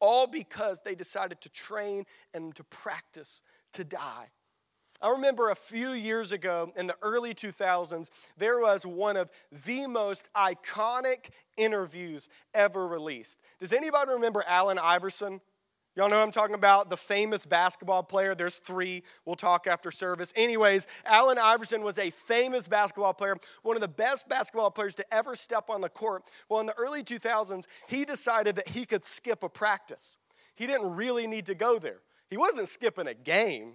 all 0.00 0.26
because 0.26 0.82
they 0.82 0.94
decided 0.94 1.40
to 1.42 1.48
train 1.48 2.04
and 2.32 2.54
to 2.54 2.64
practice 2.64 3.40
to 3.72 3.84
die. 3.84 4.30
I 5.02 5.10
remember 5.10 5.50
a 5.50 5.56
few 5.56 5.90
years 5.90 6.32
ago 6.32 6.72
in 6.76 6.86
the 6.86 6.96
early 7.02 7.34
2000s, 7.34 8.08
there 8.36 8.60
was 8.60 8.86
one 8.86 9.16
of 9.16 9.30
the 9.50 9.86
most 9.86 10.30
iconic 10.34 11.30
interviews 11.56 12.28
ever 12.54 12.86
released. 12.86 13.40
Does 13.58 13.72
anybody 13.72 14.12
remember 14.12 14.44
Allen 14.46 14.78
Iverson? 14.78 15.40
Y'all 15.96 16.08
know 16.08 16.20
I'm 16.20 16.32
talking 16.32 16.56
about 16.56 16.90
the 16.90 16.96
famous 16.96 17.46
basketball 17.46 18.02
player. 18.02 18.34
There's 18.34 18.58
three. 18.58 19.04
We'll 19.24 19.36
talk 19.36 19.68
after 19.68 19.92
service. 19.92 20.32
Anyways, 20.34 20.88
Allen 21.06 21.38
Iverson 21.38 21.82
was 21.82 21.98
a 21.98 22.10
famous 22.10 22.66
basketball 22.66 23.14
player, 23.14 23.36
one 23.62 23.76
of 23.76 23.80
the 23.80 23.86
best 23.88 24.28
basketball 24.28 24.72
players 24.72 24.96
to 24.96 25.14
ever 25.14 25.36
step 25.36 25.70
on 25.70 25.80
the 25.80 25.88
court. 25.88 26.24
Well, 26.48 26.58
in 26.58 26.66
the 26.66 26.76
early 26.76 27.04
2000s, 27.04 27.66
he 27.86 28.04
decided 28.04 28.56
that 28.56 28.68
he 28.68 28.84
could 28.86 29.04
skip 29.04 29.44
a 29.44 29.48
practice. 29.48 30.16
He 30.56 30.66
didn't 30.66 30.96
really 30.96 31.28
need 31.28 31.46
to 31.46 31.54
go 31.54 31.78
there. 31.78 32.00
He 32.28 32.36
wasn't 32.36 32.68
skipping 32.68 33.06
a 33.06 33.14
game. 33.14 33.74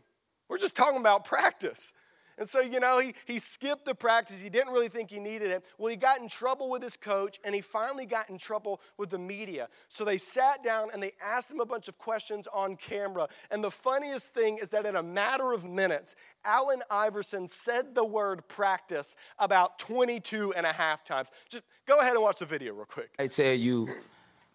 We're 0.50 0.58
just 0.58 0.76
talking 0.76 1.00
about 1.00 1.24
practice. 1.24 1.94
And 2.40 2.48
so, 2.48 2.62
you 2.62 2.80
know, 2.80 3.00
he, 3.02 3.14
he 3.26 3.38
skipped 3.38 3.84
the 3.84 3.94
practice. 3.94 4.42
He 4.42 4.50
didn't 4.50 4.74
really 4.74 4.88
think 4.88 5.12
he 5.12 5.20
needed 5.20 5.52
it. 5.52 5.66
Well, 5.78 5.92
he 5.92 5.98
got 5.98 6.22
in 6.22 6.30
trouble 6.30 6.70
with 6.70 6.82
his 6.82 6.96
coach, 6.96 7.38
and 7.44 7.54
he 7.54 7.60
finally 7.60 8.06
got 8.06 8.30
in 8.30 8.38
trouble 8.38 8.80
with 8.98 9.10
the 9.10 9.20
media. 9.20 9.68
So 9.90 10.06
they 10.06 10.18
sat 10.18 10.64
down 10.64 10.88
and 10.94 11.04
they 11.04 11.12
asked 11.22 11.52
him 11.52 11.60
a 11.60 11.66
bunch 11.66 11.90
of 11.90 11.98
questions 11.98 12.48
on 12.54 12.78
camera. 12.78 13.28
And 13.52 13.62
the 13.62 13.70
funniest 13.72 14.34
thing 14.34 14.58
is 14.58 14.70
that 14.70 14.86
in 14.86 14.96
a 14.96 15.04
matter 15.04 15.52
of 15.52 15.66
minutes, 15.66 16.16
Allen 16.46 16.82
Iverson 16.90 17.48
said 17.48 17.94
the 17.94 18.06
word 18.06 18.48
practice 18.48 19.18
about 19.38 19.78
22 19.78 20.54
and 20.54 20.66
a 20.66 20.72
half 20.72 21.04
times. 21.04 21.30
Just 21.50 21.64
go 21.86 22.00
ahead 22.00 22.14
and 22.14 22.22
watch 22.22 22.40
the 22.40 22.46
video 22.46 22.74
real 22.74 22.86
quick. 22.86 23.10
I 23.20 23.28
tell 23.28 23.54
you 23.54 23.90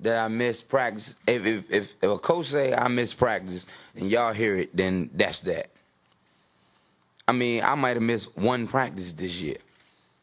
that 0.00 0.24
I 0.24 0.28
miss 0.28 0.62
practice. 0.62 1.16
If, 1.26 1.44
if, 1.44 1.70
if, 1.70 1.94
if 2.02 2.10
a 2.10 2.18
coach 2.18 2.46
say 2.46 2.72
I 2.72 2.88
miss 2.88 3.12
practice 3.12 3.66
and 3.94 4.10
y'all 4.10 4.32
hear 4.32 4.56
it, 4.56 4.74
then 4.74 5.10
that's 5.12 5.40
that. 5.40 5.70
I 7.26 7.32
mean, 7.32 7.62
I 7.62 7.74
might 7.74 7.96
have 7.96 8.02
missed 8.02 8.36
one 8.36 8.66
practice 8.66 9.12
this 9.12 9.40
year, 9.40 9.56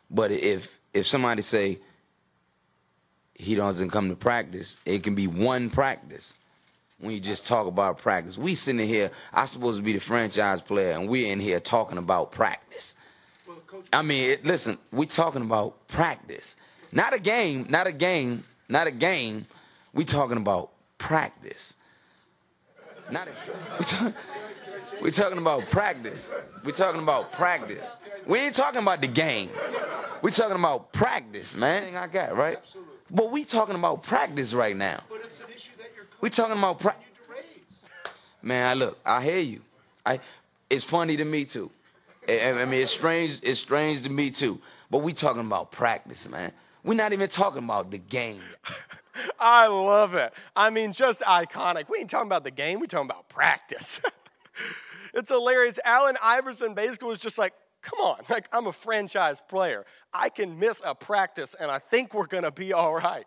but 0.10 0.32
if 0.32 0.80
if 0.94 1.08
somebody 1.08 1.42
say 1.42 1.80
he 3.34 3.56
doesn't 3.56 3.90
come 3.90 4.10
to 4.10 4.16
practice, 4.16 4.78
it 4.86 5.04
can 5.04 5.16
be 5.16 5.28
one 5.28 5.70
practice. 5.70 6.36
When 7.00 7.12
you 7.14 7.20
just 7.20 7.48
talk 7.48 7.66
about 7.66 7.98
practice, 7.98 8.38
we 8.38 8.54
sitting 8.54 8.88
here. 8.88 9.10
I 9.34 9.46
supposed 9.46 9.80
to 9.80 9.84
be 9.84 9.94
the 9.94 10.00
franchise 10.00 10.62
player, 10.62 10.92
and 10.92 11.10
we're 11.10 11.32
in 11.32 11.40
here 11.40 11.60
talking 11.60 11.98
about 11.98 12.32
practice. 12.32 12.96
I 13.92 14.04
mean, 14.04 14.32
it, 14.32 14.46
listen, 14.46 14.78
we 14.92 15.08
talking 15.08 15.42
about 15.42 15.88
practice, 15.88 16.58
not 16.92 17.16
a 17.16 17.20
game, 17.20 17.66
not 17.70 17.88
a 17.88 17.92
game, 17.92 18.44
not 18.70 18.86
a 18.86 18.92
game. 18.92 19.48
We 19.94 20.06
talking 20.06 20.38
about 20.38 20.70
practice. 21.00 21.76
Not 23.10 23.28
a, 23.28 24.14
we 25.02 25.12
talking 25.12 25.38
about 25.38 25.70
practice. 25.70 26.32
We're 26.64 26.72
talking 26.72 27.02
about 27.02 27.32
practice. 27.32 27.96
We 28.26 28.40
ain't 28.40 28.56
talking 28.56 28.82
about 28.82 29.02
the 29.02 29.08
game. 29.08 29.50
We're 30.22 30.32
talking 30.32 30.58
about 30.58 30.92
practice, 30.92 31.56
man. 31.56 31.96
I 31.96 32.08
got 32.08 32.36
right. 32.36 32.58
Absolutely. 32.58 32.94
But 33.10 33.32
we 33.32 33.44
talking 33.44 33.76
about 33.76 34.04
practice 34.04 34.54
right 34.54 34.76
now. 34.76 35.02
But 35.10 35.20
it's 35.24 35.40
an 35.42 35.48
issue 35.54 35.72
that 35.78 35.90
you're. 35.96 36.06
We 36.22 36.30
talking 36.30 36.58
about 36.58 36.80
practice. 36.80 37.08
Man, 38.42 38.68
I 38.68 38.74
look. 38.74 39.00
I 39.06 39.24
hear 39.24 39.40
you. 39.40 39.62
I. 40.06 40.20
It's 40.70 40.84
funny 40.84 41.18
to 41.18 41.26
me 41.26 41.46
too. 41.46 41.70
I, 42.28 42.52
I 42.52 42.66
mean, 42.66 42.82
it's 42.82 42.92
strange. 42.92 43.40
It's 43.44 43.60
strange 43.60 44.02
to 44.04 44.10
me 44.10 44.30
too. 44.30 44.60
But 44.90 45.00
we 45.00 45.14
talking 45.14 45.42
about 45.42 45.72
practice, 45.72 46.28
man. 46.30 46.52
We're 46.84 46.96
not 46.96 47.14
even 47.14 47.30
talking 47.30 47.64
about 47.64 47.92
the 47.92 47.98
game. 47.98 48.42
I 49.40 49.68
love 49.68 50.16
it. 50.16 50.34
I 50.56 50.70
mean, 50.70 50.94
just 50.94 51.22
iconic. 51.22 51.90
We 51.90 52.00
ain't 52.00 52.10
talking 52.10 52.28
about 52.28 52.44
the 52.44 52.52
game. 52.52 52.80
We 52.80 52.88
talking 52.88 53.10
about 53.10 53.30
practice. 53.30 54.02
It's 55.14 55.30
hilarious. 55.30 55.80
Allen 55.84 56.18
Iverson 56.22 56.74
basically 56.74 57.10
was 57.10 57.20
just 57.20 57.38
like, 57.38 57.54
come 57.82 58.00
on, 58.00 58.20
like 58.30 58.48
I'm 58.54 58.68
a 58.68 58.72
franchise 58.74 59.42
player. 59.48 59.86
I 60.14 60.30
can 60.30 60.60
miss 60.60 60.82
a 60.86 60.96
practice 60.96 61.56
and 61.60 61.70
I 61.70 61.80
think 61.80 62.14
we're 62.14 62.28
gonna 62.28 62.52
be 62.52 62.74
all 62.74 62.96
right. 62.96 63.26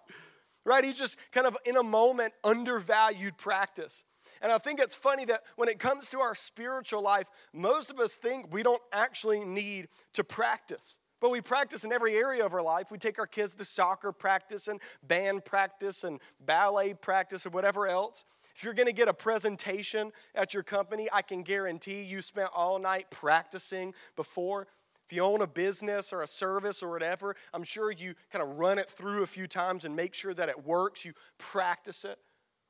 Right? 0.64 0.84
He 0.84 0.92
just 0.92 1.18
kind 1.32 1.46
of 1.46 1.56
in 1.66 1.76
a 1.76 1.82
moment 1.82 2.32
undervalued 2.42 3.36
practice. 3.36 4.04
And 4.40 4.50
I 4.50 4.58
think 4.58 4.80
it's 4.80 4.96
funny 4.96 5.24
that 5.26 5.42
when 5.56 5.68
it 5.68 5.78
comes 5.78 6.08
to 6.10 6.20
our 6.20 6.34
spiritual 6.34 7.02
life, 7.02 7.28
most 7.52 7.90
of 7.90 8.00
us 8.00 8.14
think 8.14 8.52
we 8.52 8.62
don't 8.62 8.82
actually 8.92 9.44
need 9.44 9.88
to 10.14 10.24
practice. 10.24 10.98
But 11.20 11.30
we 11.30 11.40
practice 11.40 11.84
in 11.84 11.92
every 11.92 12.16
area 12.16 12.44
of 12.44 12.52
our 12.52 12.62
life. 12.62 12.90
We 12.90 12.98
take 12.98 13.18
our 13.18 13.26
kids 13.26 13.54
to 13.54 13.64
soccer 13.64 14.12
practice 14.12 14.68
and 14.68 14.80
band 15.06 15.44
practice 15.44 16.04
and 16.04 16.20
ballet 16.40 16.94
practice 16.94 17.46
and 17.46 17.54
whatever 17.54 17.86
else. 17.86 18.24
If 18.54 18.62
you're 18.62 18.74
going 18.74 18.86
to 18.86 18.92
get 18.92 19.08
a 19.08 19.14
presentation 19.14 20.12
at 20.34 20.54
your 20.54 20.62
company, 20.62 21.08
I 21.12 21.22
can 21.22 21.42
guarantee 21.42 22.02
you 22.02 22.22
spent 22.22 22.50
all 22.54 22.78
night 22.78 23.10
practicing 23.10 23.94
before. 24.14 24.68
If 25.06 25.12
you 25.12 25.22
own 25.22 25.42
a 25.42 25.46
business 25.46 26.12
or 26.12 26.22
a 26.22 26.26
service 26.26 26.82
or 26.82 26.90
whatever, 26.90 27.36
I'm 27.52 27.64
sure 27.64 27.90
you 27.90 28.14
kind 28.32 28.42
of 28.42 28.56
run 28.56 28.78
it 28.78 28.88
through 28.88 29.22
a 29.22 29.26
few 29.26 29.46
times 29.46 29.84
and 29.84 29.94
make 29.94 30.14
sure 30.14 30.32
that 30.34 30.48
it 30.48 30.64
works. 30.64 31.04
You 31.04 31.12
practice 31.36 32.04
it. 32.04 32.18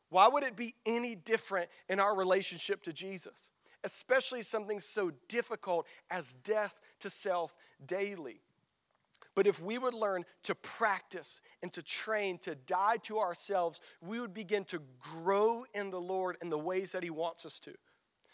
Why 0.08 0.26
would 0.26 0.42
it 0.42 0.56
be 0.56 0.74
any 0.86 1.14
different 1.14 1.68
in 1.88 2.00
our 2.00 2.16
relationship 2.16 2.82
to 2.84 2.92
Jesus? 2.92 3.50
Especially 3.84 4.42
something 4.42 4.80
so 4.80 5.12
difficult 5.28 5.86
as 6.10 6.34
death 6.34 6.80
to 7.00 7.10
self 7.10 7.54
daily. 7.84 8.40
But 9.34 9.46
if 9.46 9.60
we 9.60 9.78
would 9.78 9.94
learn 9.94 10.24
to 10.44 10.54
practice 10.54 11.40
and 11.62 11.72
to 11.72 11.82
train, 11.82 12.38
to 12.38 12.54
die 12.54 12.98
to 13.02 13.18
ourselves, 13.18 13.80
we 14.00 14.20
would 14.20 14.34
begin 14.34 14.64
to 14.66 14.80
grow 15.00 15.64
in 15.74 15.90
the 15.90 16.00
Lord 16.00 16.36
in 16.40 16.50
the 16.50 16.58
ways 16.58 16.92
that 16.92 17.02
He 17.02 17.10
wants 17.10 17.44
us 17.44 17.58
to. 17.60 17.74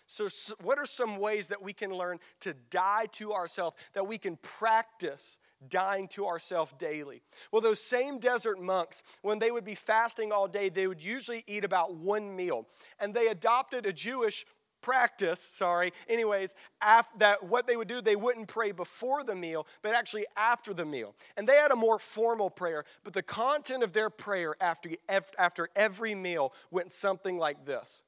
So, 0.06 0.28
what 0.60 0.76
are 0.76 0.86
some 0.86 1.18
ways 1.18 1.46
that 1.48 1.62
we 1.62 1.72
can 1.72 1.92
learn 1.92 2.18
to 2.40 2.52
die 2.52 3.06
to 3.12 3.32
ourselves, 3.32 3.76
that 3.92 4.08
we 4.08 4.18
can 4.18 4.36
practice 4.38 5.38
dying 5.68 6.08
to 6.08 6.26
ourselves 6.26 6.74
daily? 6.78 7.22
Well, 7.52 7.62
those 7.62 7.80
same 7.80 8.18
desert 8.18 8.60
monks, 8.60 9.04
when 9.22 9.38
they 9.38 9.52
would 9.52 9.64
be 9.64 9.76
fasting 9.76 10.32
all 10.32 10.48
day, 10.48 10.68
they 10.68 10.88
would 10.88 11.00
usually 11.00 11.44
eat 11.46 11.64
about 11.64 11.94
one 11.94 12.34
meal. 12.34 12.66
And 12.98 13.14
they 13.14 13.28
adopted 13.28 13.86
a 13.86 13.92
Jewish 13.92 14.44
practice, 14.82 15.40
sorry, 15.40 15.92
anyways, 16.08 16.54
af- 16.80 17.10
that 17.18 17.42
what 17.42 17.66
they 17.66 17.76
would 17.76 17.88
do, 17.88 18.00
they 18.00 18.16
wouldn't 18.16 18.48
pray 18.48 18.72
before 18.72 19.24
the 19.24 19.34
meal, 19.34 19.66
but 19.82 19.94
actually 19.94 20.26
after 20.36 20.74
the 20.74 20.84
meal. 20.84 21.14
And 21.36 21.46
they 21.46 21.56
had 21.56 21.70
a 21.70 21.76
more 21.76 21.98
formal 21.98 22.50
prayer, 22.50 22.84
but 23.04 23.12
the 23.12 23.22
content 23.22 23.82
of 23.82 23.92
their 23.92 24.10
prayer 24.10 24.54
after, 24.60 24.90
after 25.38 25.68
every 25.76 26.14
meal 26.14 26.52
went 26.70 26.92
something 26.92 27.38
like 27.38 27.64
this 27.64 28.02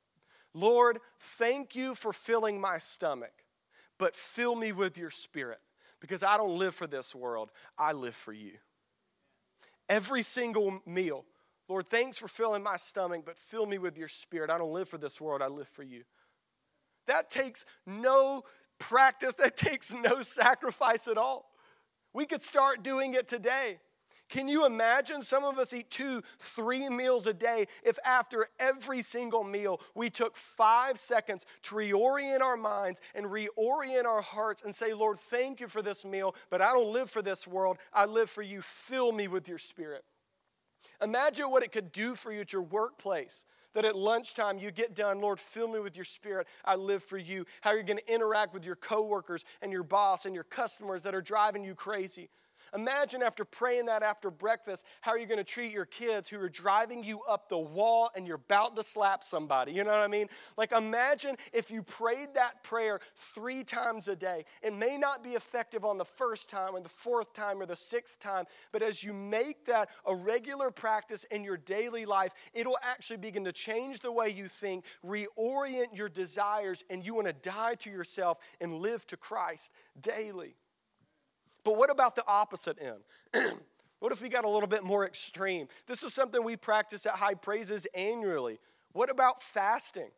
Lord, 0.55 0.99
thank 1.19 1.75
you 1.75 1.95
for 1.95 2.13
filling 2.13 2.61
my 2.61 2.79
stomach, 2.79 3.45
but 3.99 4.15
fill 4.15 4.55
me 4.55 4.73
with 4.73 4.99
your 4.99 5.11
spirit, 5.11 5.61
because 6.01 6.23
I 6.23 6.37
don't 6.37 6.59
live 6.59 6.75
for 6.75 6.87
this 6.87 7.15
world, 7.15 7.51
I 7.79 7.93
live 7.93 8.15
for 8.15 8.33
you. 8.33 8.53
Every 9.89 10.23
single 10.23 10.81
meal, 10.87 11.25
Lord, 11.69 11.89
thanks 11.89 12.19
for 12.19 12.29
filling 12.29 12.63
my 12.63 12.77
stomach, 12.77 13.23
but 13.25 13.39
fill 13.39 13.67
me 13.67 13.79
with 13.79 13.97
your 13.97 14.09
spirit. 14.09 14.51
I 14.51 14.59
don't 14.59 14.73
live 14.73 14.89
for 14.89 14.99
this 14.99 15.21
world, 15.21 15.43
I 15.43 15.49
live 15.49 15.69
for 15.69 15.83
you. 15.83 16.05
That 17.07 17.31
takes 17.31 17.65
no 17.87 18.45
practice, 18.79 19.35
that 19.39 19.57
takes 19.57 19.95
no 19.95 20.23
sacrifice 20.23 21.09
at 21.09 21.19
all. 21.19 21.51
We 22.13 22.27
could 22.27 22.43
start 22.43 22.83
doing 22.83 23.15
it 23.15 23.29
today. 23.29 23.79
Can 24.33 24.49
you 24.49 24.65
imagine? 24.65 25.21
Some 25.21 25.45
of 25.45 25.59
us 25.59 25.75
eat 25.75 25.91
two, 25.91 26.23
three 26.39 26.89
meals 26.89 27.27
a 27.27 27.35
day. 27.35 27.67
If 27.83 27.99
after 28.03 28.47
every 28.59 29.03
single 29.03 29.45
meal 29.45 29.79
we 29.95 30.09
took 30.09 30.37
five 30.37 30.99
seconds 30.99 31.45
to 31.65 31.75
reorient 31.75 32.41
our 32.41 32.57
minds 32.57 33.03
and 33.15 33.27
reorient 33.27 34.07
our 34.07 34.23
hearts 34.23 34.63
and 34.63 34.75
say, 34.75 34.95
Lord, 34.95 35.19
thank 35.19 35.61
you 35.61 35.69
for 35.69 35.83
this 35.83 36.03
meal, 36.07 36.35
but 36.49 36.63
I 36.63 36.73
don't 36.73 36.95
live 36.95 37.11
for 37.11 37.21
this 37.21 37.47
world. 37.47 37.77
I 37.93 38.07
live 38.07 38.31
for 38.31 38.41
you. 38.41 38.63
Fill 38.63 39.13
me 39.13 39.29
with 39.29 39.49
your 39.49 39.59
spirit. 39.59 40.03
Imagine 41.03 41.51
what 41.51 41.63
it 41.63 41.71
could 41.71 41.93
do 41.93 42.15
for 42.15 42.33
you 42.33 42.41
at 42.41 42.55
your 42.55 42.63
workplace 42.63 43.45
that 43.75 43.85
at 43.85 43.97
lunchtime 43.97 44.59
you 44.59 44.71
get 44.71 44.95
done, 44.95 45.21
Lord, 45.21 45.39
fill 45.39 45.69
me 45.69 45.81
with 45.81 45.97
your 45.97 46.05
spirit. 46.05 46.47
I 46.65 46.77
live 46.77 47.03
for 47.03 47.19
you. 47.19 47.47
How 47.61 47.73
you're 47.73 47.83
going 47.83 47.99
to 47.99 48.15
interact 48.15 48.55
with 48.55 48.65
your 48.65 48.77
coworkers 48.77 49.45
and 49.61 49.73
your 49.73 49.83
boss 49.83 50.27
and 50.27 50.35
your 50.35 50.45
customers 50.45 51.03
that 51.03 51.15
are 51.15 51.23
driving 51.23 51.65
you 51.65 51.75
crazy. 51.75 52.29
Imagine 52.75 53.23
after 53.23 53.45
praying 53.45 53.87
that 53.87 54.03
after 54.03 54.31
breakfast, 54.31 54.87
how 55.03 55.13
are 55.13 55.19
you 55.19 55.27
going 55.27 55.39
to 55.39 55.45
treat 55.45 55.73
your 55.73 55.85
kids 55.85 56.29
who 56.29 56.41
are 56.41 56.49
driving 56.49 57.05
you 57.05 57.21
up 57.29 57.49
the 57.49 57.59
wall 57.59 58.11
and 58.17 58.27
you're 58.27 58.37
about 58.37 58.77
to 58.77 58.83
slap 58.83 59.23
somebody? 59.23 59.73
You 59.73 59.85
know 59.85 59.91
what 59.91 60.01
I 60.01 60.09
mean? 60.09 60.29
Like, 60.57 60.73
imagine 60.73 61.37
if 61.53 61.71
you 61.71 61.83
prayed 61.83 62.35
that 62.35 62.63
prayer 62.63 63.01
three 63.15 63.63
times 63.63 64.09
a 64.09 64.17
day. 64.17 64.47
It 64.63 64.75
may 64.75 64.97
not 64.97 65.23
be 65.23 65.31
effective 65.31 65.85
on 65.85 65.99
the 65.99 66.05
first 66.05 66.49
time 66.49 66.75
or 66.75 66.81
the 66.81 66.89
fourth 66.89 67.35
time 67.35 67.61
or 67.61 67.67
the 67.67 67.77
sixth 67.77 68.21
time, 68.21 68.47
but 68.73 68.83
as 68.83 69.05
you 69.05 69.13
make 69.13 69.67
that 69.67 69.91
a 70.07 70.15
regular 70.15 70.71
practice 70.71 71.25
in 71.31 71.45
your 71.45 71.59
daily 71.59 72.07
life, 72.07 72.33
it'll 72.55 72.79
actually 72.83 73.19
begin 73.19 73.45
to 73.45 73.53
change 73.53 74.01
the 74.01 74.13
way 74.13 74.31
you 74.31 74.49
think, 74.49 74.85
reorient 75.07 75.95
your 75.95 76.09
desires, 76.09 76.85
and 76.89 77.05
you 77.05 77.15
want 77.15 77.27
to 77.27 77.33
die 77.33 77.75
to 77.75 77.91
yourself 77.91 78.39
and 78.61 78.75
live 78.75 79.07
to 79.09 79.17
Christ 79.17 79.73
daily. 80.01 80.57
But 81.65 81.77
what 81.77 81.91
about 81.91 82.17
the 82.17 82.25
opposite 82.27 82.79
end? 82.81 83.55
what 84.01 84.13
if 84.13 84.21
we 84.21 84.29
got 84.29 84.45
a 84.45 84.49
little 84.49 84.69
bit 84.69 84.85
more 84.85 85.07
extreme? 85.07 85.69
This 85.87 86.03
is 86.03 86.13
something 86.13 86.43
we 86.43 86.57
practice 86.57 87.07
at 87.07 87.15
High 87.15 87.35
Praises 87.35 87.87
annually. 87.95 88.59
What 88.93 89.11
about 89.11 89.43
fasting? 89.43 90.11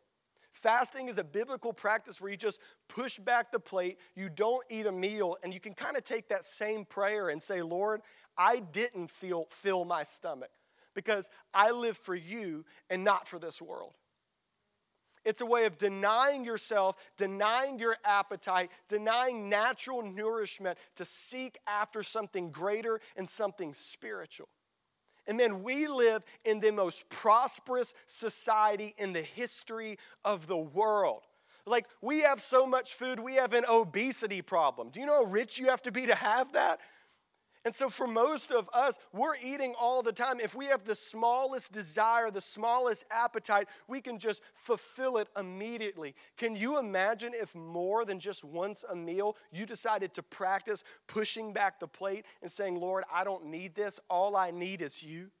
Fasting 0.51 1.09
is 1.09 1.17
a 1.17 1.23
biblical 1.23 1.73
practice 1.73 2.21
where 2.21 2.31
you 2.31 2.37
just 2.37 2.61
push 2.87 3.19
back 3.19 3.51
the 3.51 3.59
plate, 3.59 3.97
you 4.15 4.29
don't 4.29 4.63
eat 4.69 4.85
a 4.85 4.91
meal, 4.91 5.37
and 5.43 5.53
you 5.53 5.59
can 5.59 5.73
kind 5.73 5.97
of 5.97 6.03
take 6.03 6.29
that 6.29 6.45
same 6.45 6.85
prayer 6.85 7.27
and 7.27 7.43
say, 7.43 7.61
Lord, 7.61 8.01
I 8.37 8.59
didn't 8.59 9.09
feel 9.09 9.47
fill 9.49 9.83
my 9.83 10.03
stomach 10.03 10.51
because 10.93 11.29
I 11.53 11.71
live 11.71 11.97
for 11.97 12.15
you 12.15 12.63
and 12.89 13.03
not 13.03 13.27
for 13.27 13.37
this 13.37 13.61
world. 13.61 13.93
It's 15.25 15.41
a 15.41 15.45
way 15.45 15.65
of 15.65 15.77
denying 15.77 16.45
yourself, 16.45 16.95
denying 17.17 17.79
your 17.79 17.95
appetite, 18.05 18.69
denying 18.87 19.49
natural 19.49 20.03
nourishment 20.03 20.77
to 20.95 21.03
seek 21.03 21.57
after 21.67 22.03
something 22.03 22.51
greater 22.51 23.01
and 23.17 23.27
something 23.27 23.73
spiritual. 23.73 24.47
And 25.27 25.39
then 25.39 25.63
we 25.63 25.87
live 25.87 26.23
in 26.45 26.59
the 26.59 26.71
most 26.71 27.09
prosperous 27.09 27.95
society 28.05 28.93
in 28.97 29.13
the 29.13 29.23
history 29.23 29.97
of 30.23 30.45
the 30.45 30.57
world. 30.57 31.23
Like, 31.65 31.87
we 31.99 32.21
have 32.21 32.39
so 32.39 32.67
much 32.67 32.93
food, 32.93 33.19
we 33.19 33.35
have 33.35 33.53
an 33.53 33.65
obesity 33.67 34.43
problem. 34.43 34.89
Do 34.89 34.99
you 34.99 35.07
know 35.07 35.25
how 35.25 35.31
rich 35.31 35.57
you 35.57 35.69
have 35.69 35.81
to 35.83 35.91
be 35.91 36.05
to 36.05 36.13
have 36.13 36.53
that? 36.53 36.79
And 37.65 37.73
so, 37.73 37.89
for 37.89 38.05
most 38.05 38.51
of 38.51 38.69
us, 38.73 38.99
we're 39.11 39.35
eating 39.43 39.73
all 39.79 40.03
the 40.03 40.11
time. 40.11 40.39
If 40.39 40.53
we 40.53 40.67
have 40.67 40.83
the 40.85 40.95
smallest 40.95 41.71
desire, 41.71 42.29
the 42.29 42.39
smallest 42.39 43.05
appetite, 43.09 43.67
we 43.87 44.01
can 44.01 44.19
just 44.19 44.43
fulfill 44.53 45.17
it 45.17 45.29
immediately. 45.37 46.13
Can 46.37 46.55
you 46.55 46.77
imagine 46.77 47.31
if 47.33 47.55
more 47.55 48.05
than 48.05 48.19
just 48.19 48.43
once 48.43 48.85
a 48.87 48.95
meal, 48.95 49.35
you 49.51 49.65
decided 49.65 50.13
to 50.13 50.21
practice 50.21 50.83
pushing 51.07 51.53
back 51.53 51.79
the 51.79 51.87
plate 51.87 52.25
and 52.43 52.51
saying, 52.51 52.79
Lord, 52.79 53.03
I 53.11 53.23
don't 53.23 53.47
need 53.47 53.73
this. 53.73 53.99
All 54.11 54.35
I 54.35 54.51
need 54.51 54.83
is 54.83 55.01
you? 55.01 55.31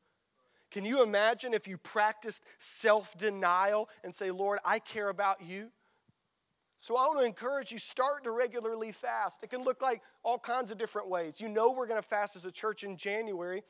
Can 0.71 0.83
you 0.83 1.03
imagine 1.03 1.53
if 1.53 1.67
you 1.67 1.77
practiced 1.77 2.43
self 2.57 3.15
denial 3.15 3.87
and 4.03 4.15
say, 4.15 4.31
Lord, 4.31 4.57
I 4.65 4.79
care 4.79 5.09
about 5.09 5.43
you? 5.43 5.69
So 6.77 6.97
I 6.97 7.07
want 7.07 7.19
to 7.19 7.25
encourage 7.25 7.71
you 7.71 7.77
start 7.77 8.23
to 8.25 8.31
regularly 8.31 8.91
fast. 8.91 9.43
It 9.43 9.49
can 9.49 9.63
look 9.63 9.81
like 9.81 10.01
all 10.23 10.37
kinds 10.37 10.71
of 10.71 10.77
different 10.77 11.09
ways. 11.09 11.39
You 11.39 11.49
know 11.49 11.71
we're 11.71 11.87
going 11.87 12.01
to 12.01 12.07
fast 12.07 12.35
as 12.35 12.45
a 12.45 12.51
church 12.51 12.83
in 12.83 12.97
January. 12.97 13.63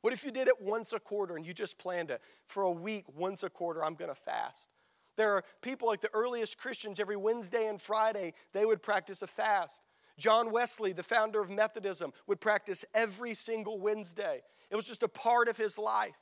What 0.00 0.12
if 0.12 0.24
you 0.24 0.30
did 0.30 0.48
it 0.48 0.60
once 0.60 0.92
a 0.92 1.00
quarter 1.00 1.36
and 1.36 1.46
you 1.46 1.54
just 1.54 1.78
planned 1.78 2.10
it 2.10 2.20
for 2.46 2.62
a 2.62 2.70
week 2.70 3.04
once 3.14 3.42
a 3.42 3.50
quarter 3.50 3.84
I'm 3.84 3.94
going 3.94 4.10
to 4.10 4.14
fast? 4.14 4.70
There 5.16 5.32
are 5.32 5.44
people 5.62 5.88
like 5.88 6.00
the 6.00 6.10
earliest 6.12 6.58
Christians 6.58 7.00
every 7.00 7.16
Wednesday 7.16 7.66
and 7.66 7.80
Friday 7.80 8.34
they 8.52 8.66
would 8.66 8.82
practice 8.82 9.22
a 9.22 9.26
fast. 9.26 9.80
John 10.18 10.50
Wesley, 10.50 10.92
the 10.92 11.02
founder 11.02 11.40
of 11.40 11.50
Methodism, 11.50 12.12
would 12.26 12.40
practice 12.40 12.84
every 12.94 13.34
single 13.34 13.78
Wednesday. 13.78 14.42
It 14.70 14.76
was 14.76 14.86
just 14.86 15.02
a 15.02 15.08
part 15.08 15.48
of 15.48 15.56
his 15.56 15.78
life. 15.78 16.16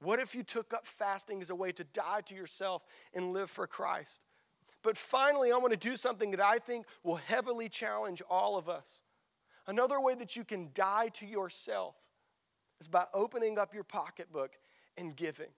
What 0.00 0.20
if 0.20 0.34
you 0.34 0.42
took 0.42 0.74
up 0.74 0.86
fasting 0.86 1.40
as 1.40 1.50
a 1.50 1.54
way 1.54 1.72
to 1.72 1.84
die 1.84 2.20
to 2.26 2.34
yourself 2.34 2.84
and 3.12 3.32
live 3.32 3.50
for 3.50 3.66
Christ? 3.66 4.22
But 4.84 4.98
finally, 4.98 5.50
I 5.50 5.56
want 5.56 5.72
to 5.72 5.78
do 5.78 5.96
something 5.96 6.30
that 6.32 6.40
I 6.40 6.58
think 6.58 6.84
will 7.02 7.16
heavily 7.16 7.68
challenge 7.70 8.22
all 8.30 8.56
of 8.56 8.68
us. 8.68 9.02
Another 9.66 9.98
way 9.98 10.14
that 10.14 10.36
you 10.36 10.44
can 10.44 10.68
die 10.74 11.08
to 11.14 11.26
yourself 11.26 11.96
is 12.80 12.86
by 12.86 13.06
opening 13.14 13.58
up 13.58 13.74
your 13.74 13.82
pocketbook 13.82 14.52
and 14.98 15.16
giving. 15.16 15.48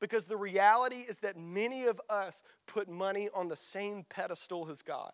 Because 0.00 0.26
the 0.26 0.36
reality 0.36 0.96
is 0.96 1.20
that 1.20 1.38
many 1.38 1.84
of 1.86 1.98
us 2.10 2.42
put 2.66 2.90
money 2.90 3.30
on 3.34 3.48
the 3.48 3.56
same 3.56 4.04
pedestal 4.06 4.68
as 4.70 4.82
God. 4.82 5.12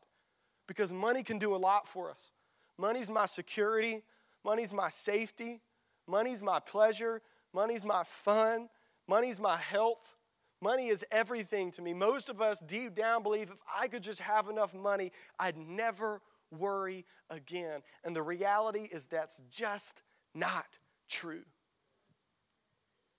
Because 0.67 0.93
money 0.93 1.23
can 1.23 1.39
do 1.39 1.55
a 1.55 1.57
lot 1.57 1.87
for 1.87 2.11
us. 2.11 2.33
Money's 2.77 3.09
my 3.09 3.27
security, 3.27 4.03
money's 4.45 4.75
my 4.75 4.91
safety, 4.91 5.61
money's 6.09 6.43
my 6.43 6.59
pleasure, 6.59 7.23
money's 7.53 7.85
my 7.85 8.03
fun, 8.03 8.69
money's 9.07 9.39
my 9.39 9.59
health. 9.59 10.17
Money 10.63 10.87
is 10.87 11.05
everything 11.11 11.73
to 11.73 11.83
me. 11.83 11.93
Most 11.93 12.29
of 12.29 12.41
us 12.41 12.61
deep 12.61 12.95
down 12.95 13.25
believe 13.25 13.51
if 13.51 13.61
I 13.77 13.89
could 13.89 14.05
just 14.05 14.21
have 14.21 14.49
enough 14.49 14.73
money, 14.73 15.11
I'd 15.37 15.57
never 15.57 16.23
worry 16.53 17.05
again. 17.29 17.81
And 18.05 18.15
the 18.15 18.23
reality 18.23 18.89
is 18.93 19.07
that's 19.07 19.43
just 19.51 20.03
not 20.37 20.79
true. 21.11 21.43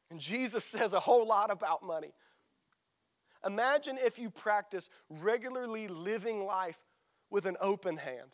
And 0.09 0.21
Jesus 0.21 0.63
says 0.65 0.93
a 0.93 1.01
whole 1.01 1.27
lot 1.27 1.51
about 1.51 1.83
money. 1.83 2.13
Imagine 3.45 3.97
if 4.01 4.17
you 4.17 4.29
practice 4.29 4.89
regularly 5.09 5.89
living 5.89 6.45
life 6.45 6.79
with 7.29 7.45
an 7.45 7.57
open 7.59 7.97
hand. 7.97 8.29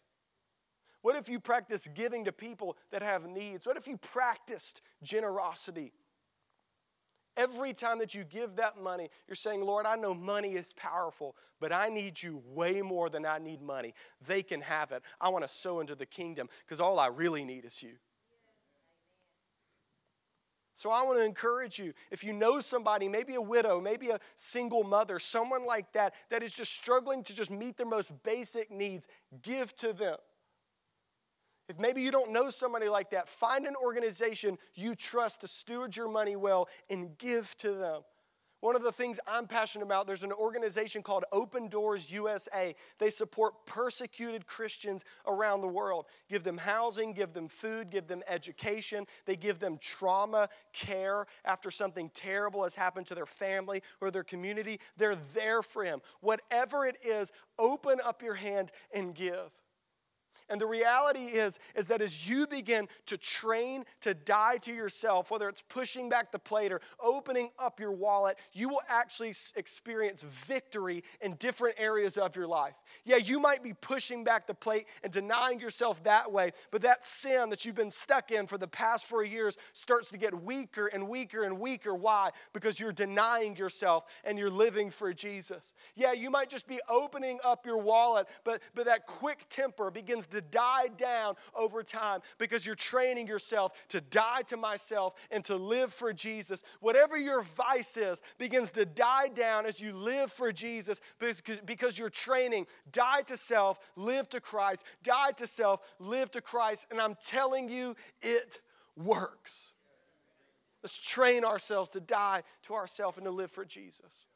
What 1.01 1.15
if 1.15 1.29
you 1.29 1.39
practice 1.39 1.87
giving 1.87 2.25
to 2.25 2.31
people 2.31 2.77
that 2.91 3.01
have 3.01 3.25
needs? 3.25 3.65
What 3.65 3.75
if 3.75 3.87
you 3.87 3.97
practiced 3.97 4.83
generosity? 5.01 5.93
Every 7.39 7.71
time 7.71 7.99
that 7.99 8.13
you 8.13 8.25
give 8.25 8.57
that 8.57 8.83
money, 8.83 9.09
you're 9.25 9.33
saying, 9.33 9.61
Lord, 9.61 9.85
I 9.85 9.95
know 9.95 10.13
money 10.13 10.55
is 10.55 10.73
powerful, 10.73 11.37
but 11.61 11.71
I 11.71 11.87
need 11.87 12.21
you 12.21 12.43
way 12.45 12.81
more 12.81 13.09
than 13.09 13.25
I 13.25 13.37
need 13.37 13.61
money. 13.61 13.93
They 14.27 14.43
can 14.43 14.59
have 14.59 14.91
it. 14.91 15.03
I 15.21 15.29
want 15.29 15.45
to 15.45 15.47
sow 15.47 15.79
into 15.79 15.95
the 15.95 16.05
kingdom 16.05 16.49
because 16.65 16.81
all 16.81 16.99
I 16.99 17.07
really 17.07 17.45
need 17.45 17.63
is 17.63 17.81
you. 17.81 17.93
So 20.73 20.89
I 20.89 21.03
want 21.03 21.19
to 21.19 21.23
encourage 21.23 21.79
you 21.79 21.93
if 22.11 22.25
you 22.25 22.33
know 22.33 22.59
somebody, 22.59 23.07
maybe 23.07 23.35
a 23.35 23.41
widow, 23.41 23.79
maybe 23.79 24.09
a 24.09 24.19
single 24.35 24.83
mother, 24.83 25.17
someone 25.17 25.65
like 25.65 25.93
that, 25.93 26.13
that 26.29 26.43
is 26.43 26.53
just 26.53 26.73
struggling 26.73 27.23
to 27.23 27.33
just 27.33 27.51
meet 27.51 27.77
their 27.77 27.85
most 27.85 28.11
basic 28.23 28.69
needs, 28.69 29.07
give 29.41 29.73
to 29.77 29.93
them. 29.93 30.17
If 31.69 31.77
maybe 31.77 32.01
you 32.01 32.09
don't 32.09 32.31
know 32.31 32.49
somebody 32.49 32.89
like 32.89 33.11
that, 33.11 33.29
find 33.29 33.67
an 33.67 33.75
organization 33.75 34.57
you 34.73 34.95
trust 34.95 35.41
to 35.41 35.47
steward 35.47 35.95
your 35.95 36.09
money 36.09 36.35
well 36.35 36.67
and 36.89 37.15
give 37.19 37.55
to 37.59 37.73
them. 37.73 38.01
One 38.61 38.75
of 38.75 38.83
the 38.83 38.91
things 38.91 39.21
I'm 39.25 39.47
passionate 39.47 39.85
about, 39.85 40.05
there's 40.05 40.23
an 40.23 40.33
organization 40.33 41.01
called 41.01 41.23
Open 41.31 41.69
Doors 41.69 42.11
USA. 42.11 42.75
They 42.97 43.09
support 43.09 43.65
persecuted 43.65 44.47
Christians 44.47 45.05
around 45.25 45.61
the 45.61 45.67
world. 45.67 46.07
Give 46.27 46.43
them 46.43 46.57
housing, 46.57 47.13
give 47.13 47.31
them 47.33 47.47
food, 47.47 47.89
give 47.89 48.07
them 48.07 48.21
education. 48.27 49.05
They 49.25 49.37
give 49.37 49.59
them 49.59 49.77
trauma 49.79 50.49
care 50.73 51.25
after 51.45 51.71
something 51.71 52.09
terrible 52.13 52.63
has 52.63 52.75
happened 52.75 53.05
to 53.07 53.15
their 53.15 53.25
family 53.25 53.81
or 54.01 54.11
their 54.11 54.25
community. 54.25 54.81
They're 54.97 55.15
there 55.15 55.61
for 55.61 55.85
them. 55.85 56.01
Whatever 56.19 56.85
it 56.85 56.97
is, 57.01 57.31
open 57.57 57.99
up 58.03 58.21
your 58.21 58.35
hand 58.35 58.71
and 58.93 59.15
give. 59.15 59.58
And 60.49 60.59
the 60.59 60.65
reality 60.65 61.25
is, 61.25 61.59
is 61.75 61.87
that 61.87 62.01
as 62.01 62.27
you 62.27 62.47
begin 62.47 62.87
to 63.05 63.17
train 63.17 63.85
to 64.01 64.13
die 64.13 64.57
to 64.57 64.73
yourself, 64.73 65.29
whether 65.31 65.47
it's 65.47 65.61
pushing 65.61 66.09
back 66.09 66.31
the 66.31 66.39
plate 66.39 66.71
or 66.71 66.81
opening 66.99 67.49
up 67.59 67.79
your 67.79 67.91
wallet, 67.91 68.37
you 68.51 68.69
will 68.69 68.81
actually 68.87 69.33
experience 69.55 70.23
victory 70.23 71.03
in 71.21 71.35
different 71.35 71.75
areas 71.77 72.17
of 72.17 72.35
your 72.35 72.47
life. 72.47 72.73
Yeah, 73.05 73.17
you 73.17 73.39
might 73.39 73.63
be 73.63 73.73
pushing 73.73 74.23
back 74.23 74.47
the 74.47 74.53
plate 74.53 74.85
and 75.03 75.13
denying 75.13 75.59
yourself 75.59 76.03
that 76.03 76.31
way, 76.31 76.51
but 76.71 76.81
that 76.81 77.05
sin 77.05 77.49
that 77.49 77.65
you've 77.65 77.75
been 77.75 77.91
stuck 77.91 78.31
in 78.31 78.47
for 78.47 78.57
the 78.57 78.67
past 78.67 79.05
four 79.05 79.23
years 79.23 79.57
starts 79.73 80.09
to 80.11 80.17
get 80.17 80.43
weaker 80.43 80.87
and 80.87 81.07
weaker 81.07 81.43
and 81.43 81.59
weaker. 81.59 81.93
Why? 81.93 82.29
Because 82.53 82.79
you're 82.79 82.91
denying 82.91 83.55
yourself 83.55 84.05
and 84.23 84.37
you're 84.37 84.49
living 84.49 84.89
for 84.89 85.13
Jesus. 85.13 85.73
Yeah, 85.95 86.13
you 86.13 86.29
might 86.29 86.49
just 86.49 86.67
be 86.67 86.79
opening 86.89 87.39
up 87.43 87.65
your 87.65 87.77
wallet, 87.77 88.27
but, 88.43 88.61
but 88.73 88.85
that 88.85 89.05
quick 89.05 89.45
temper 89.49 89.91
begins 89.91 90.25
to 90.27 90.38
die 90.41 90.87
down 90.97 91.35
over 91.55 91.83
time 91.83 92.21
because 92.37 92.65
you're 92.65 92.75
training 92.75 93.27
yourself 93.27 93.73
to 93.89 94.01
die 94.01 94.41
to 94.47 94.57
myself 94.57 95.13
and 95.31 95.43
to 95.45 95.55
live 95.55 95.93
for 95.93 96.13
Jesus. 96.13 96.63
Whatever 96.79 97.17
your 97.17 97.41
vice 97.41 97.97
is 97.97 98.21
begins 98.37 98.71
to 98.71 98.85
die 98.85 99.29
down 99.29 99.65
as 99.65 99.79
you 99.79 99.93
live 99.93 100.31
for 100.31 100.51
Jesus 100.51 101.01
because, 101.19 101.59
because 101.65 101.97
you're 101.97 102.09
training 102.09 102.65
die 102.91 103.21
to 103.23 103.37
self, 103.37 103.79
live 103.95 104.29
to 104.29 104.39
Christ, 104.39 104.85
die 105.03 105.31
to 105.37 105.47
self, 105.47 105.81
live 105.99 106.31
to 106.31 106.41
Christ. 106.41 106.87
And 106.91 106.99
I'm 106.99 107.15
telling 107.23 107.69
you, 107.69 107.95
it 108.21 108.59
works. 108.95 109.73
Let's 110.83 110.97
train 110.97 111.43
ourselves 111.43 111.89
to 111.89 111.99
die 111.99 112.43
to 112.63 112.73
ourselves 112.73 113.17
and 113.17 113.25
to 113.25 113.31
live 113.31 113.51
for 113.51 113.65
Jesus. 113.65 114.27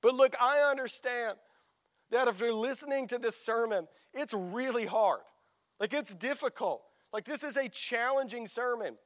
But 0.00 0.14
look, 0.14 0.34
I 0.40 0.60
understand 0.70 1.38
that 2.10 2.28
if 2.28 2.40
you're 2.40 2.52
listening 2.52 3.06
to 3.08 3.18
this 3.18 3.36
sermon, 3.36 3.88
it's 4.14 4.34
really 4.34 4.86
hard. 4.86 5.20
Like, 5.80 5.92
it's 5.92 6.14
difficult. 6.14 6.82
Like, 7.12 7.24
this 7.24 7.44
is 7.44 7.56
a 7.56 7.68
challenging 7.68 8.46
sermon. 8.46 8.96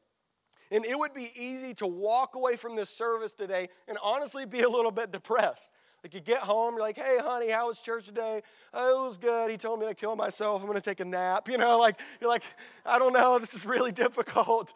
And 0.70 0.84
it 0.84 0.98
would 0.98 1.14
be 1.14 1.30
easy 1.34 1.74
to 1.74 1.86
walk 1.86 2.34
away 2.34 2.56
from 2.56 2.76
this 2.76 2.90
service 2.90 3.32
today 3.32 3.68
and 3.86 3.96
honestly 4.02 4.44
be 4.44 4.60
a 4.60 4.68
little 4.68 4.90
bit 4.90 5.10
depressed. 5.10 5.70
Like, 6.04 6.14
you 6.14 6.20
get 6.20 6.40
home, 6.40 6.74
you're 6.74 6.82
like, 6.82 6.96
hey, 6.96 7.18
honey, 7.20 7.50
how 7.50 7.68
was 7.68 7.80
church 7.80 8.06
today? 8.06 8.42
Oh, 8.72 9.02
it 9.02 9.06
was 9.06 9.18
good. 9.18 9.50
He 9.50 9.56
told 9.56 9.80
me 9.80 9.86
to 9.86 9.94
kill 9.94 10.14
myself. 10.14 10.60
I'm 10.60 10.68
going 10.68 10.78
to 10.78 10.84
take 10.84 11.00
a 11.00 11.04
nap. 11.04 11.48
You 11.48 11.58
know, 11.58 11.78
like, 11.78 11.98
you're 12.20 12.30
like, 12.30 12.44
I 12.86 12.98
don't 12.98 13.12
know. 13.12 13.38
This 13.38 13.54
is 13.54 13.66
really 13.66 13.92
difficult. 14.06 14.72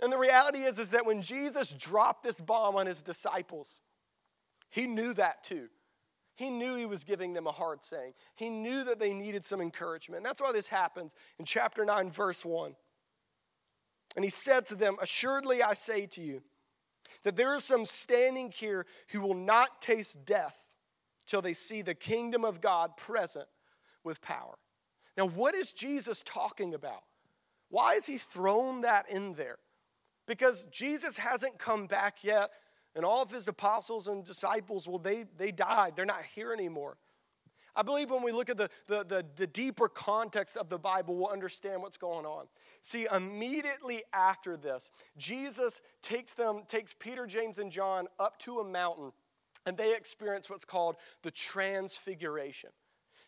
And 0.00 0.12
the 0.12 0.18
reality 0.18 0.60
is, 0.60 0.78
is 0.78 0.90
that 0.90 1.04
when 1.04 1.20
Jesus 1.20 1.72
dropped 1.72 2.22
this 2.22 2.40
bomb 2.40 2.76
on 2.76 2.86
his 2.86 3.02
disciples, 3.02 3.80
he 4.70 4.86
knew 4.86 5.14
that 5.14 5.42
too. 5.44 5.68
He 6.36 6.50
knew 6.50 6.76
he 6.76 6.86
was 6.86 7.02
giving 7.02 7.32
them 7.32 7.46
a 7.46 7.52
hard 7.52 7.82
saying. 7.82 8.12
He 8.36 8.50
knew 8.50 8.84
that 8.84 9.00
they 9.00 9.12
needed 9.12 9.44
some 9.44 9.60
encouragement. 9.60 10.22
That's 10.22 10.40
why 10.40 10.52
this 10.52 10.68
happens 10.68 11.14
in 11.38 11.46
chapter 11.46 11.84
9, 11.84 12.10
verse 12.10 12.44
1. 12.44 12.76
And 14.14 14.24
he 14.24 14.30
said 14.30 14.66
to 14.66 14.74
them, 14.74 14.96
Assuredly 15.00 15.62
I 15.62 15.74
say 15.74 16.06
to 16.06 16.22
you, 16.22 16.42
that 17.22 17.36
there 17.36 17.54
are 17.54 17.60
some 17.60 17.86
standing 17.86 18.50
here 18.50 18.86
who 19.08 19.20
will 19.20 19.34
not 19.34 19.80
taste 19.80 20.24
death 20.24 20.68
till 21.26 21.42
they 21.42 21.54
see 21.54 21.82
the 21.82 21.94
kingdom 21.94 22.44
of 22.44 22.60
God 22.60 22.96
present 22.96 23.46
with 24.04 24.20
power. 24.20 24.58
Now, 25.16 25.26
what 25.26 25.54
is 25.54 25.72
Jesus 25.72 26.22
talking 26.22 26.74
about? 26.74 27.02
Why 27.68 27.94
has 27.94 28.06
he 28.06 28.18
thrown 28.18 28.82
that 28.82 29.10
in 29.10 29.34
there? 29.34 29.58
Because 30.26 30.66
Jesus 30.66 31.16
hasn't 31.16 31.58
come 31.58 31.86
back 31.86 32.22
yet 32.22 32.50
and 32.96 33.04
all 33.04 33.22
of 33.22 33.30
his 33.30 33.46
apostles 33.46 34.08
and 34.08 34.24
disciples, 34.24 34.88
well, 34.88 34.98
they, 34.98 35.26
they 35.36 35.52
died. 35.52 35.94
They're 35.94 36.06
not 36.06 36.22
here 36.34 36.52
anymore. 36.52 36.96
I 37.76 37.82
believe 37.82 38.10
when 38.10 38.22
we 38.22 38.32
look 38.32 38.48
at 38.48 38.56
the, 38.56 38.70
the, 38.86 39.04
the, 39.04 39.26
the, 39.36 39.46
deeper 39.46 39.86
context 39.86 40.56
of 40.56 40.70
the 40.70 40.78
Bible, 40.78 41.14
we'll 41.14 41.28
understand 41.28 41.82
what's 41.82 41.98
going 41.98 42.24
on. 42.24 42.46
See, 42.80 43.06
immediately 43.14 44.02
after 44.14 44.56
this, 44.56 44.90
Jesus 45.18 45.82
takes 46.00 46.32
them, 46.32 46.62
takes 46.68 46.94
Peter, 46.94 47.26
James, 47.26 47.58
and 47.58 47.70
John 47.70 48.06
up 48.18 48.38
to 48.40 48.60
a 48.60 48.64
mountain, 48.64 49.12
and 49.66 49.76
they 49.76 49.94
experience 49.94 50.48
what's 50.48 50.64
called 50.64 50.96
the 51.22 51.30
transfiguration. 51.30 52.70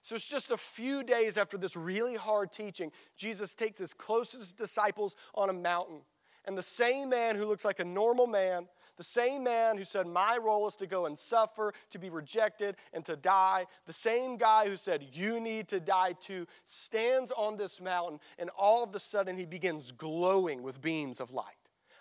So 0.01 0.15
it's 0.15 0.31
just 0.31 0.51
a 0.51 0.57
few 0.57 1.03
days 1.03 1.37
after 1.37 1.59
this 1.59 1.77
really 1.77 2.15
hard 2.15 2.51
teaching, 2.51 2.91
Jesus 3.17 3.53
takes 3.53 3.79
his 3.79 3.93
closest 3.93 4.57
disciples 4.57 5.15
on 5.35 5.51
a 5.51 5.53
mountain. 5.53 6.01
And 6.47 6.57
the 6.57 6.63
same 6.63 7.11
man 7.11 7.37
who 7.37 7.45
looks 7.45 7.67
like 7.67 7.81
a 7.81 7.85
normal 7.85 8.27
man, 8.27 8.69
the 8.99 9.05
same 9.05 9.45
man 9.45 9.79
who 9.79 9.85
said, 9.85 10.07
My 10.07 10.37
role 10.37 10.67
is 10.67 10.77
to 10.77 10.87
go 10.87 11.07
and 11.07 11.19
suffer, 11.19 11.73
to 11.91 11.99
be 11.99 12.11
rejected, 12.11 12.77
and 12.93 13.05
to 13.07 13.17
die, 13.17 13.67
the 13.87 13.93
same 13.93 14.37
guy 14.37 14.69
who 14.69 14.77
said, 14.77 15.07
You 15.13 15.41
need 15.41 15.69
to 15.69 15.81
die 15.81 16.13
too, 16.13 16.47
stands 16.67 17.31
on 17.31 17.57
this 17.57 17.81
mountain, 17.81 18.21
and 18.39 18.51
all 18.59 18.83
of 18.83 18.95
a 18.95 18.99
sudden 18.99 19.37
he 19.37 19.47
begins 19.47 19.93
glowing 19.93 20.63
with 20.63 20.83
beams 20.83 21.21
of 21.21 21.33
light. 21.33 21.55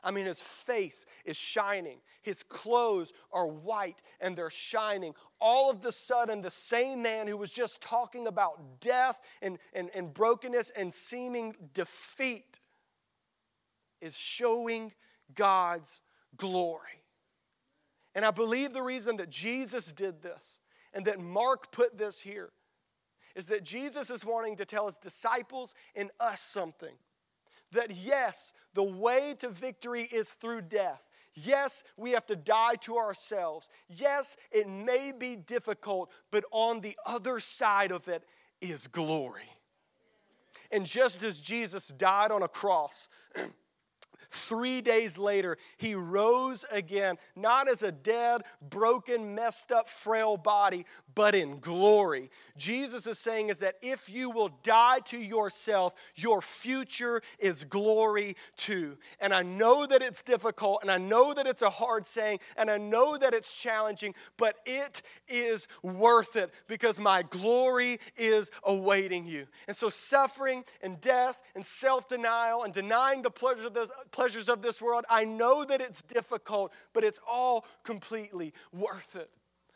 I 0.04 0.12
mean, 0.12 0.26
his 0.26 0.40
face 0.40 1.06
is 1.26 1.38
shining. 1.38 2.00
His 2.22 2.42
clothes 2.44 3.14
are 3.32 3.48
white 3.48 4.02
and 4.22 4.38
they're 4.38 4.50
shining. 4.50 5.14
All 5.42 5.70
of 5.70 5.82
the 5.82 5.92
sudden, 5.92 6.42
the 6.42 6.50
same 6.50 7.02
man 7.02 7.28
who 7.28 7.36
was 7.36 7.52
just 7.52 7.82
talking 7.82 8.26
about 8.28 8.80
death 8.80 9.20
and, 9.42 9.58
and, 9.74 9.90
and 9.94 10.14
brokenness 10.14 10.72
and 10.78 10.94
seeming 10.94 11.56
defeat 11.74 12.60
is 14.00 14.16
showing 14.16 14.94
God's 15.34 16.02
glory. 16.38 17.04
And 18.16 18.26
I 18.26 18.32
believe 18.32 18.74
the 18.74 18.82
reason 18.82 19.18
that 19.18 19.30
Jesus 19.30 19.92
did 19.92 20.22
this 20.22 20.60
and 20.94 21.06
that 21.06 21.20
Mark 21.20 21.72
put 21.72 21.98
this 21.98 22.22
here 22.22 22.50
is 23.36 23.46
that 23.48 23.64
Jesus 23.64 24.10
is 24.10 24.26
wanting 24.26 24.56
to 24.56 24.66
tell 24.66 24.88
his 24.88 24.98
disciples 24.98 25.76
and 25.96 26.10
us 26.20 26.42
something. 26.42 26.96
That 27.72 27.92
yes, 27.96 28.54
the 28.74 28.84
way 28.84 29.36
to 29.40 29.50
victory 29.50 30.08
is 30.12 30.34
through 30.34 30.62
death. 30.62 31.04
Yes, 31.36 31.84
we 31.98 32.12
have 32.12 32.26
to 32.28 32.36
die 32.36 32.76
to 32.82 32.98
ourselves. 32.98 33.70
Yes, 33.88 34.38
it 34.52 34.68
may 34.68 35.12
be 35.12 35.36
difficult, 35.36 36.10
but 36.32 36.44
on 36.50 36.82
the 36.82 36.98
other 37.06 37.40
side 37.40 37.92
of 37.92 38.08
it 38.08 38.24
is 38.60 38.88
glory. 38.88 39.52
And 40.72 40.86
just 40.86 41.22
as 41.22 41.40
Jesus 41.40 41.90
died 41.90 42.32
on 42.32 42.42
a 42.42 42.48
cross, 42.48 43.08
Three 44.30 44.82
days 44.82 45.18
later, 45.18 45.58
he 45.78 45.96
rose 45.96 46.66
again, 46.72 47.18
not 47.36 47.70
as 47.70 47.84
a 47.84 47.92
dead, 47.92 48.42
broken, 48.62 49.36
messed 49.36 49.72
up, 49.72 49.88
frail 49.88 50.38
body, 50.38 50.86
but 51.16 51.34
in 51.34 51.60
glory. 51.60 52.30
Jesus 52.58 53.08
is 53.08 53.18
saying 53.18 53.50
is 53.50 53.60
that 53.60 53.76
if 53.82 54.10
you 54.10 54.30
will 54.30 54.50
die 54.64 55.00
to 55.06 55.18
yourself, 55.18 55.94
your 56.16 56.42
future 56.42 57.22
is 57.40 57.64
glory 57.64 58.36
too. 58.56 58.98
And 59.20 59.34
I 59.34 59.44
know 59.44 59.86
that 59.86 60.02
it's 60.02 60.22
difficult, 60.22 60.80
and 60.82 60.92
I 60.92 60.98
know 60.98 61.34
that 61.34 61.48
it's 61.48 61.62
a 61.62 61.70
hard 61.70 62.06
saying, 62.06 62.40
and 62.56 62.70
I 62.70 62.78
know 62.78 63.18
that 63.18 63.34
it's 63.34 63.54
challenging, 63.54 64.14
but 64.38 64.58
it 64.66 65.02
is 65.28 65.68
worth 65.82 66.36
it 66.36 66.54
because 66.68 67.00
my 67.00 67.24
glory 67.24 68.00
is 68.18 68.52
awaiting 68.64 69.26
you. 69.26 69.48
And 69.68 69.76
so, 69.76 69.90
suffering 69.90 70.64
and 70.82 71.00
death 71.00 71.42
and 71.56 71.66
self 71.66 72.08
denial 72.08 72.64
and 72.64 72.74
denying 72.74 73.22
the 73.22 73.32
pleasures 73.32 73.66
of 73.66 73.74
this 73.74 73.90
pleasures 74.12 74.50
of 74.50 74.62
this 74.62 74.82
world. 74.82 75.06
I 75.10 75.24
know 75.24 75.64
that 75.64 75.82
it's 75.82 76.02
difficult, 76.02 76.74
but 76.94 77.04
it's 77.04 77.20
all 77.28 77.66
completely 77.84 78.54
worth 78.74 79.16
it. 79.16 79.30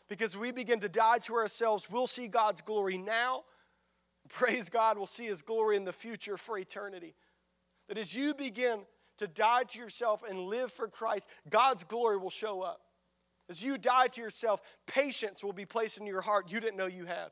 Because 0.08 0.36
we 0.36 0.52
begin 0.52 0.80
to 0.80 0.88
die 0.88 1.18
to 1.20 1.34
ourselves, 1.34 1.88
we'll 1.90 2.06
see 2.06 2.28
God's 2.28 2.60
glory 2.60 2.98
now. 2.98 3.44
Praise 4.28 4.68
God, 4.68 4.96
we'll 4.96 5.06
see 5.06 5.26
His 5.26 5.42
glory 5.42 5.76
in 5.76 5.84
the 5.84 5.92
future 5.92 6.36
for 6.36 6.58
eternity. 6.58 7.14
That 7.88 7.98
as 7.98 8.14
you 8.14 8.34
begin 8.34 8.80
to 9.18 9.26
die 9.26 9.64
to 9.64 9.78
yourself 9.78 10.22
and 10.28 10.38
live 10.38 10.72
for 10.72 10.88
Christ, 10.88 11.28
God's 11.48 11.84
glory 11.84 12.16
will 12.16 12.30
show 12.30 12.62
up. 12.62 12.80
As 13.48 13.62
you 13.62 13.76
die 13.76 14.06
to 14.08 14.20
yourself, 14.20 14.62
patience 14.86 15.44
will 15.44 15.52
be 15.52 15.66
placed 15.66 15.98
in 15.98 16.06
your 16.06 16.22
heart 16.22 16.50
you 16.50 16.60
didn't 16.60 16.76
know 16.76 16.86
you 16.86 17.06
had. 17.06 17.30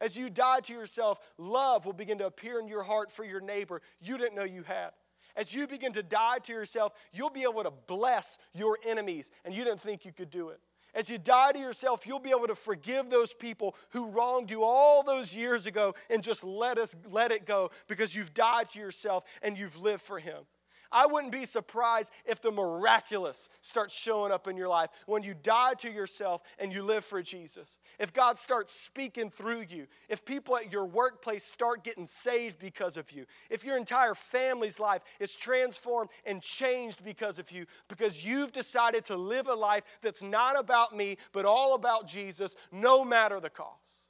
As 0.00 0.16
you 0.16 0.30
die 0.30 0.60
to 0.60 0.72
yourself, 0.72 1.18
love 1.38 1.84
will 1.84 1.92
begin 1.92 2.18
to 2.18 2.26
appear 2.26 2.60
in 2.60 2.68
your 2.68 2.84
heart 2.84 3.10
for 3.10 3.24
your 3.24 3.40
neighbor 3.40 3.82
you 4.00 4.16
didn't 4.16 4.36
know 4.36 4.44
you 4.44 4.62
had 4.62 4.90
as 5.38 5.54
you 5.54 5.68
begin 5.68 5.92
to 5.92 6.02
die 6.02 6.38
to 6.42 6.52
yourself, 6.52 6.92
you'll 7.12 7.30
be 7.30 7.44
able 7.44 7.62
to 7.62 7.70
bless 7.70 8.38
your 8.52 8.76
enemies, 8.84 9.30
and 9.44 9.54
you 9.54 9.64
didn't 9.64 9.80
think 9.80 10.04
you 10.04 10.12
could 10.12 10.30
do 10.30 10.48
it. 10.48 10.60
As 10.94 11.08
you 11.08 11.16
die 11.16 11.52
to 11.52 11.58
yourself, 11.58 12.06
you'll 12.06 12.18
be 12.18 12.30
able 12.30 12.48
to 12.48 12.56
forgive 12.56 13.08
those 13.08 13.32
people 13.32 13.76
who 13.90 14.10
wronged 14.10 14.50
you 14.50 14.64
all 14.64 15.04
those 15.04 15.36
years 15.36 15.66
ago 15.66 15.94
and 16.10 16.22
just 16.22 16.42
let 16.42 16.76
us 16.76 16.96
let 17.08 17.30
it 17.30 17.46
go 17.46 17.70
because 17.86 18.16
you've 18.16 18.34
died 18.34 18.70
to 18.70 18.80
yourself 18.80 19.22
and 19.42 19.56
you've 19.56 19.80
lived 19.80 20.02
for 20.02 20.18
him. 20.18 20.44
I 20.90 21.06
wouldn't 21.06 21.32
be 21.32 21.44
surprised 21.44 22.10
if 22.24 22.40
the 22.40 22.50
miraculous 22.50 23.50
starts 23.60 23.94
showing 23.94 24.32
up 24.32 24.48
in 24.48 24.56
your 24.56 24.68
life 24.68 24.88
when 25.06 25.22
you 25.22 25.34
die 25.34 25.74
to 25.78 25.92
yourself 25.92 26.42
and 26.58 26.72
you 26.72 26.82
live 26.82 27.04
for 27.04 27.22
Jesus. 27.22 27.78
If 27.98 28.14
God 28.14 28.38
starts 28.38 28.72
speaking 28.72 29.28
through 29.28 29.66
you, 29.68 29.86
if 30.08 30.24
people 30.24 30.56
at 30.56 30.72
your 30.72 30.86
workplace 30.86 31.44
start 31.44 31.84
getting 31.84 32.06
saved 32.06 32.58
because 32.58 32.96
of 32.96 33.12
you, 33.12 33.26
if 33.50 33.64
your 33.64 33.76
entire 33.76 34.14
family's 34.14 34.80
life 34.80 35.02
is 35.20 35.36
transformed 35.36 36.08
and 36.24 36.40
changed 36.40 37.04
because 37.04 37.38
of 37.38 37.50
you, 37.50 37.66
because 37.88 38.24
you've 38.24 38.52
decided 38.52 39.04
to 39.06 39.16
live 39.16 39.46
a 39.46 39.54
life 39.54 39.82
that's 40.00 40.22
not 40.22 40.58
about 40.58 40.96
me, 40.96 41.18
but 41.32 41.44
all 41.44 41.74
about 41.74 42.06
Jesus, 42.06 42.56
no 42.72 43.04
matter 43.04 43.40
the 43.40 43.50
cost. 43.50 44.06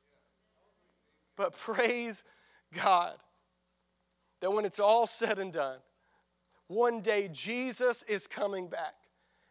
But 1.35 1.57
praise 1.57 2.23
God 2.73 3.15
that 4.41 4.53
when 4.53 4.65
it's 4.65 4.79
all 4.79 5.09
said 5.09 5.41
and 5.41 5.53
done, 5.53 5.79
one 6.69 7.01
day 7.01 7.29
Jesus 7.33 8.03
is 8.05 8.27
coming 8.27 8.69
back. 8.69 8.95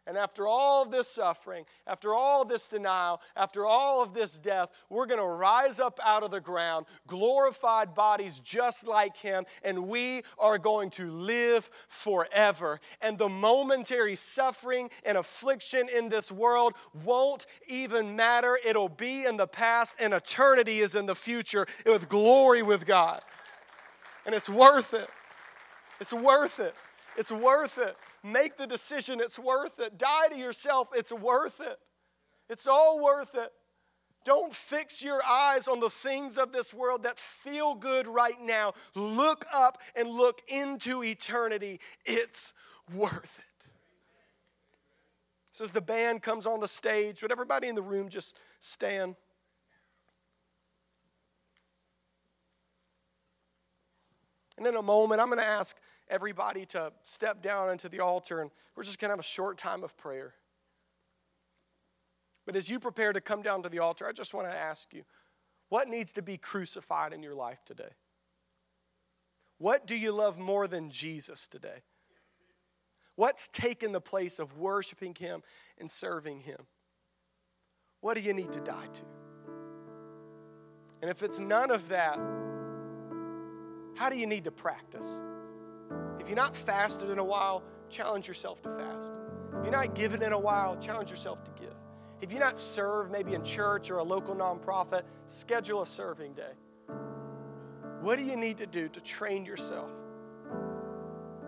And 0.08 0.16
after 0.16 0.46
all 0.46 0.82
of 0.82 0.90
this 0.90 1.06
suffering, 1.06 1.66
after 1.86 2.14
all 2.14 2.46
this 2.46 2.66
denial, 2.66 3.20
after 3.36 3.66
all 3.66 4.02
of 4.02 4.14
this 4.14 4.38
death, 4.38 4.70
we're 4.88 5.04
going 5.04 5.20
to 5.20 5.26
rise 5.26 5.78
up 5.78 6.00
out 6.02 6.22
of 6.22 6.30
the 6.30 6.40
ground, 6.40 6.86
glorified 7.06 7.94
bodies 7.94 8.40
just 8.40 8.88
like 8.88 9.18
Him, 9.18 9.44
and 9.62 9.86
we 9.86 10.22
are 10.38 10.56
going 10.56 10.88
to 10.92 11.10
live 11.10 11.68
forever. 11.88 12.80
And 13.02 13.18
the 13.18 13.28
momentary 13.28 14.16
suffering 14.16 14.88
and 15.04 15.18
affliction 15.18 15.90
in 15.94 16.08
this 16.08 16.32
world 16.32 16.72
won't 17.04 17.44
even 17.68 18.16
matter. 18.16 18.58
It'll 18.66 18.88
be 18.88 19.26
in 19.26 19.36
the 19.36 19.46
past, 19.46 19.98
and 20.00 20.14
eternity 20.14 20.78
is 20.78 20.94
in 20.94 21.04
the 21.04 21.14
future 21.14 21.66
with 21.84 22.08
glory 22.08 22.62
with 22.62 22.86
God. 22.86 23.20
And 24.24 24.34
it's 24.34 24.48
worth 24.48 24.94
it. 24.94 25.10
It's 26.00 26.14
worth 26.14 26.60
it. 26.60 26.74
It's 27.18 27.32
worth 27.32 27.78
it. 27.78 27.96
Make 28.22 28.56
the 28.56 28.66
decision, 28.68 29.20
it's 29.20 29.40
worth 29.40 29.80
it. 29.80 29.98
Die 29.98 30.28
to 30.28 30.36
yourself, 30.36 30.90
it's 30.94 31.12
worth 31.12 31.60
it. 31.60 31.80
It's 32.48 32.68
all 32.68 33.02
worth 33.02 33.34
it. 33.34 33.52
Don't 34.24 34.54
fix 34.54 35.02
your 35.02 35.20
eyes 35.28 35.66
on 35.66 35.80
the 35.80 35.90
things 35.90 36.38
of 36.38 36.52
this 36.52 36.72
world 36.72 37.02
that 37.02 37.18
feel 37.18 37.74
good 37.74 38.06
right 38.06 38.40
now. 38.40 38.74
Look 38.94 39.46
up 39.52 39.78
and 39.96 40.08
look 40.08 40.42
into 40.46 41.02
eternity. 41.02 41.80
It's 42.06 42.54
worth 42.94 43.40
it. 43.40 43.68
So, 45.50 45.64
as 45.64 45.72
the 45.72 45.80
band 45.80 46.22
comes 46.22 46.46
on 46.46 46.60
the 46.60 46.68
stage, 46.68 47.20
would 47.22 47.32
everybody 47.32 47.66
in 47.66 47.74
the 47.74 47.82
room 47.82 48.08
just 48.08 48.36
stand? 48.60 49.16
And 54.56 54.66
in 54.68 54.76
a 54.76 54.82
moment, 54.82 55.20
I'm 55.20 55.28
going 55.28 55.38
to 55.40 55.44
ask 55.44 55.76
everybody 56.10 56.66
to 56.66 56.92
step 57.02 57.42
down 57.42 57.70
into 57.70 57.88
the 57.88 58.00
altar 58.00 58.40
and 58.40 58.50
we're 58.76 58.82
just 58.82 58.98
going 58.98 59.08
to 59.08 59.12
have 59.12 59.20
a 59.20 59.22
short 59.22 59.58
time 59.58 59.82
of 59.82 59.96
prayer. 59.96 60.34
But 62.46 62.56
as 62.56 62.70
you 62.70 62.80
prepare 62.80 63.12
to 63.12 63.20
come 63.20 63.42
down 63.42 63.62
to 63.62 63.68
the 63.68 63.78
altar, 63.78 64.08
I 64.08 64.12
just 64.12 64.32
want 64.32 64.46
to 64.46 64.56
ask 64.56 64.94
you 64.94 65.04
what 65.68 65.88
needs 65.88 66.12
to 66.14 66.22
be 66.22 66.38
crucified 66.38 67.12
in 67.12 67.22
your 67.22 67.34
life 67.34 67.64
today? 67.64 67.90
What 69.58 69.86
do 69.86 69.96
you 69.96 70.12
love 70.12 70.38
more 70.38 70.66
than 70.66 70.90
Jesus 70.90 71.46
today? 71.46 71.82
What's 73.16 73.48
taken 73.48 73.92
the 73.92 74.00
place 74.00 74.38
of 74.38 74.56
worshiping 74.56 75.14
Him 75.14 75.42
and 75.76 75.90
serving 75.90 76.40
Him? 76.40 76.66
What 78.00 78.16
do 78.16 78.22
you 78.22 78.32
need 78.32 78.52
to 78.52 78.60
die 78.60 78.86
to? 78.92 79.02
And 81.02 81.10
if 81.10 81.22
it's 81.22 81.38
none 81.38 81.70
of 81.70 81.88
that, 81.88 82.18
how 83.96 84.08
do 84.08 84.16
you 84.16 84.26
need 84.26 84.44
to 84.44 84.52
practice? 84.52 85.20
If 86.28 86.32
you're 86.32 86.44
not 86.44 86.54
fasted 86.54 87.08
in 87.08 87.18
a 87.18 87.24
while, 87.24 87.62
challenge 87.88 88.28
yourself 88.28 88.60
to 88.60 88.68
fast. 88.68 89.14
If 89.56 89.62
you're 89.62 89.72
not 89.72 89.94
given 89.94 90.22
in 90.22 90.34
a 90.34 90.38
while, 90.38 90.76
challenge 90.76 91.08
yourself 91.08 91.42
to 91.42 91.50
give. 91.58 91.72
If 92.20 92.32
you're 92.32 92.40
not 92.42 92.58
served, 92.58 93.10
maybe 93.10 93.32
in 93.32 93.42
church 93.42 93.90
or 93.90 93.96
a 93.96 94.02
local 94.02 94.36
nonprofit, 94.36 95.04
schedule 95.26 95.80
a 95.80 95.86
serving 95.86 96.34
day. 96.34 96.52
What 98.02 98.18
do 98.18 98.26
you 98.26 98.36
need 98.36 98.58
to 98.58 98.66
do 98.66 98.90
to 98.90 99.00
train 99.00 99.46
yourself 99.46 99.90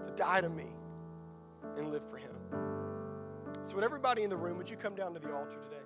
to 0.02 0.10
die 0.16 0.40
to 0.40 0.48
me 0.48 0.68
and 1.76 1.90
live 1.92 2.08
for 2.08 2.16
Him? 2.16 2.32
So, 3.62 3.74
would 3.74 3.84
everybody 3.84 4.22
in 4.22 4.30
the 4.30 4.36
room, 4.38 4.56
would 4.56 4.70
you 4.70 4.78
come 4.78 4.94
down 4.94 5.12
to 5.12 5.20
the 5.20 5.30
altar 5.30 5.58
today? 5.60 5.76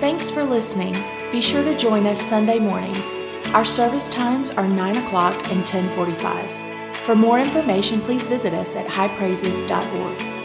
Thanks 0.00 0.30
for 0.30 0.44
listening. 0.44 0.94
Be 1.32 1.40
sure 1.40 1.64
to 1.64 1.74
join 1.74 2.06
us 2.06 2.20
Sunday 2.20 2.58
mornings 2.58 3.14
our 3.54 3.64
service 3.64 4.10
times 4.10 4.50
are 4.50 4.66
9 4.66 4.96
o'clock 4.96 5.32
and 5.48 5.60
1045. 5.60 6.96
For 7.06 7.14
more 7.14 7.38
information, 7.38 8.00
please 8.00 8.26
visit 8.26 8.52
us 8.52 8.74
at 8.74 8.86
highpraises.org. 8.86 10.43